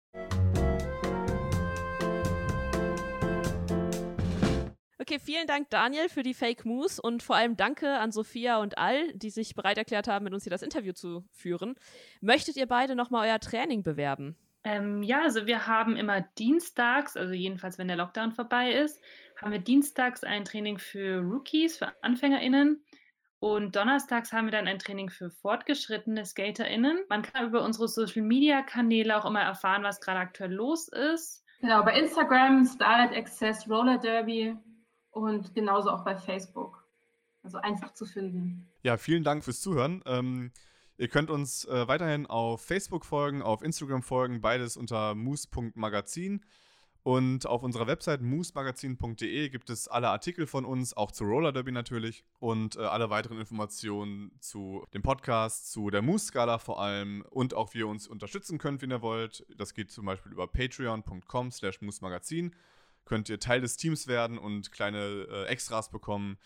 Okay, 5.02 5.18
vielen 5.18 5.48
Dank, 5.48 5.72
Daniel, 5.72 6.08
für 6.08 6.22
die 6.22 6.36
Fake 6.36 6.66
Moves 6.66 7.00
und 7.00 7.24
vor 7.24 7.36
allem 7.36 7.58
danke 7.58 7.98
an 7.98 8.12
Sophia 8.12 8.62
und 8.62 8.78
Al, 8.78 9.12
die 9.14 9.32
sich 9.32 9.56
bereit 9.56 9.80
erklärt 9.80 10.08
haben, 10.08 10.24
mit 10.24 10.34
uns 10.34 10.44
hier 10.44 10.52
das 10.52 10.62
Interview 10.62 10.94
zu 10.94 11.26
führen. 11.32 11.74
Möchtet 12.22 12.58
ihr 12.58 12.68
beide 12.68 12.96
nochmal 12.96 13.28
euer 13.28 13.40
Training 13.40 13.82
bewerben? 13.82 14.38
Ähm, 14.64 15.04
ja, 15.04 15.22
also 15.22 15.46
wir 15.46 15.68
haben 15.68 15.96
immer 15.96 16.22
dienstags, 16.38 17.16
also 17.16 17.34
jedenfalls 17.34 17.78
wenn 17.78 17.88
der 17.88 17.98
Lockdown 17.98 18.34
vorbei 18.34 18.72
ist, 18.72 19.02
haben 19.42 19.52
wir 19.52 19.60
dienstags 19.60 20.24
ein 20.24 20.44
Training 20.44 20.78
für 20.78 21.20
Rookies, 21.20 21.78
für 21.78 21.94
AnfängerInnen. 22.02 22.84
Und 23.40 23.78
donnerstags 23.78 24.34
haben 24.34 24.48
wir 24.48 24.52
dann 24.52 24.68
ein 24.68 24.80
Training 24.80 25.10
für 25.10 25.30
fortgeschrittene 25.30 26.26
SkaterInnen. 26.26 27.00
Man 27.08 27.22
kann 27.22 27.48
über 27.48 27.64
unsere 27.64 27.88
Social 27.88 28.22
Media 28.22 28.62
Kanäle 28.62 29.18
auch 29.18 29.26
immer 29.26 29.42
erfahren, 29.42 29.84
was 29.84 30.02
gerade 30.02 30.20
aktuell 30.20 30.52
los 30.52 30.90
ist. 30.90 31.46
Genau, 31.62 31.84
bei 31.84 31.98
Instagram, 31.98 32.66
Starlight 32.66 33.16
Access, 33.16 33.70
Roller 33.70 33.98
Derby 33.98 34.58
und 35.12 35.54
genauso 35.56 35.90
auch 35.90 36.04
bei 36.04 36.18
Facebook. 36.18 36.86
Also 37.42 37.58
einfach 37.60 37.94
zu 37.94 38.06
finden. 38.06 38.68
Ja, 38.84 38.98
vielen 38.98 39.24
Dank 39.24 39.46
fürs 39.46 39.62
Zuhören. 39.62 40.04
Ähm, 40.06 40.52
ihr 41.00 41.08
könnt 41.08 41.32
uns 41.32 41.66
äh, 41.66 41.88
weiterhin 41.88 42.28
auf 42.28 42.62
Facebook 42.62 43.06
folgen, 43.06 43.42
auf 43.42 43.64
Instagram 43.64 44.04
folgen, 44.04 44.42
beides 44.42 44.78
unter 44.78 45.16
moose.magazin. 45.16 46.42
Und 47.02 47.48
auf 47.48 47.64
unserer 47.64 47.88
Website 47.88 48.22
moosmagazin.de 48.22 49.50
gibt 49.50 49.70
es 49.70 49.88
alle 49.88 50.10
Artikel 50.10 50.46
von 50.46 50.66
uns, 50.66 50.96
auch 50.96 51.12
zu 51.12 51.24
Roller 51.24 51.54
Derby 51.54 51.72
natürlich 51.72 52.26
und 52.40 52.76
äh, 52.76 52.82
alle 52.82 53.10
weiteren 53.10 53.40
Informationen 53.40 54.32
zu 54.42 54.86
dem 54.94 55.02
Podcast, 55.02 55.72
zu 55.72 55.90
der 55.90 56.02
Moose-Skala 56.02 56.58
vor 56.58 56.82
allem 56.82 57.24
und 57.30 57.54
auch 57.54 57.74
wie 57.74 57.80
ihr 57.80 57.88
uns 57.88 58.08
unterstützen 58.08 58.58
könnt, 58.58 58.82
wenn 58.82 58.92
ihr 58.92 59.02
wollt. 59.02 59.46
Das 59.56 59.74
geht 59.74 59.92
zum 59.92 60.06
Beispiel 60.06 60.34
über 60.34 60.48
patreon.com 60.48 61.52
slash 61.52 61.82
moosmagazin. 61.82 62.54
Könnt 63.06 63.30
ihr 63.30 63.40
Teil 63.40 63.62
des 63.62 63.78
Teams 63.78 64.08
werden 64.08 64.38
und 64.38 64.72
kleine 64.74 65.26
äh, 65.32 65.46
Extras 65.46 65.90
bekommen. 65.90 66.38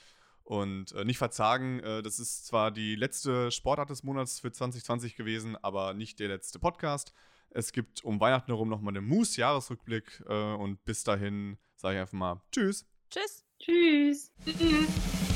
Und 0.44 0.92
äh, 0.92 1.06
nicht 1.06 1.18
verzagen, 1.18 1.80
äh, 1.80 2.02
das 2.02 2.20
ist 2.20 2.46
zwar 2.46 2.72
die 2.72 2.96
letzte 2.96 3.50
Sportart 3.50 3.90
des 3.90 4.04
Monats 4.04 4.40
für 4.40 4.52
2020 4.52 5.16
gewesen, 5.16 5.56
aber 5.62 5.94
nicht 5.94 6.20
der 6.20 6.28
letzte 6.28 6.60
Podcast. 6.60 7.14
Es 7.50 7.72
gibt 7.72 8.04
um 8.04 8.20
Weihnachten 8.20 8.52
herum 8.52 8.68
nochmal 8.68 8.98
einen 8.98 9.08
Moose-Jahresrückblick 9.08 10.24
äh, 10.28 10.54
und 10.54 10.84
bis 10.86 11.04
dahin 11.04 11.58
sage 11.76 11.96
ich 11.96 12.02
einfach 12.02 12.14
mal 12.14 12.42
Tschüss. 12.52 12.86
Tschüss. 13.10 13.46
Tschüss. 13.60 14.32
Tschüss. 14.46 15.33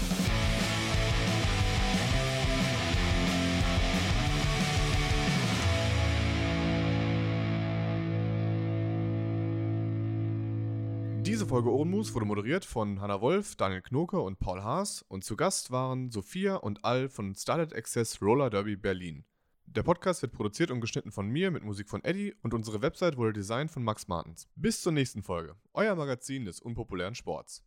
Folge 11.48 11.72
Ohrenmus 11.72 12.14
wurde 12.14 12.26
moderiert 12.26 12.66
von 12.66 13.00
Hanna 13.00 13.22
Wolf, 13.22 13.56
Daniel 13.56 13.82
Knoke 13.82 14.20
und 14.20 14.38
Paul 14.38 14.64
Haas 14.64 15.06
und 15.08 15.24
zu 15.24 15.38
Gast 15.38 15.72
waren 15.72 16.12
Sophia 16.12 16.58
und 16.58 16.84
Al 16.84 17.08
von 17.08 17.36
Starlet 17.36 17.74
Access 17.74 18.22
Roller 18.22 18.50
Derby 18.50 18.76
Berlin. 18.76 19.24
Der 19.66 19.84
Podcast 19.84 20.22
wird 20.22 20.34
produziert 20.34 20.72
und 20.72 20.82
geschnitten 20.82 21.10
von 21.10 21.30
mir 21.30 21.50
mit 21.50 21.64
Musik 21.64 21.88
von 21.88 22.04
Eddie 22.04 22.36
und 22.44 22.54
unsere 22.54 22.82
Website 22.82 23.16
wurde 23.16 23.32
designt 23.32 23.72
von 23.72 23.82
Max 23.82 24.10
Martens. 24.10 24.50
Bis 24.56 24.82
zur 24.82 24.92
nächsten 24.92 25.24
Folge, 25.24 25.56
euer 25.74 25.96
Magazin 25.96 26.44
des 26.44 26.60
unpopulären 26.60 27.16
Sports. 27.16 27.64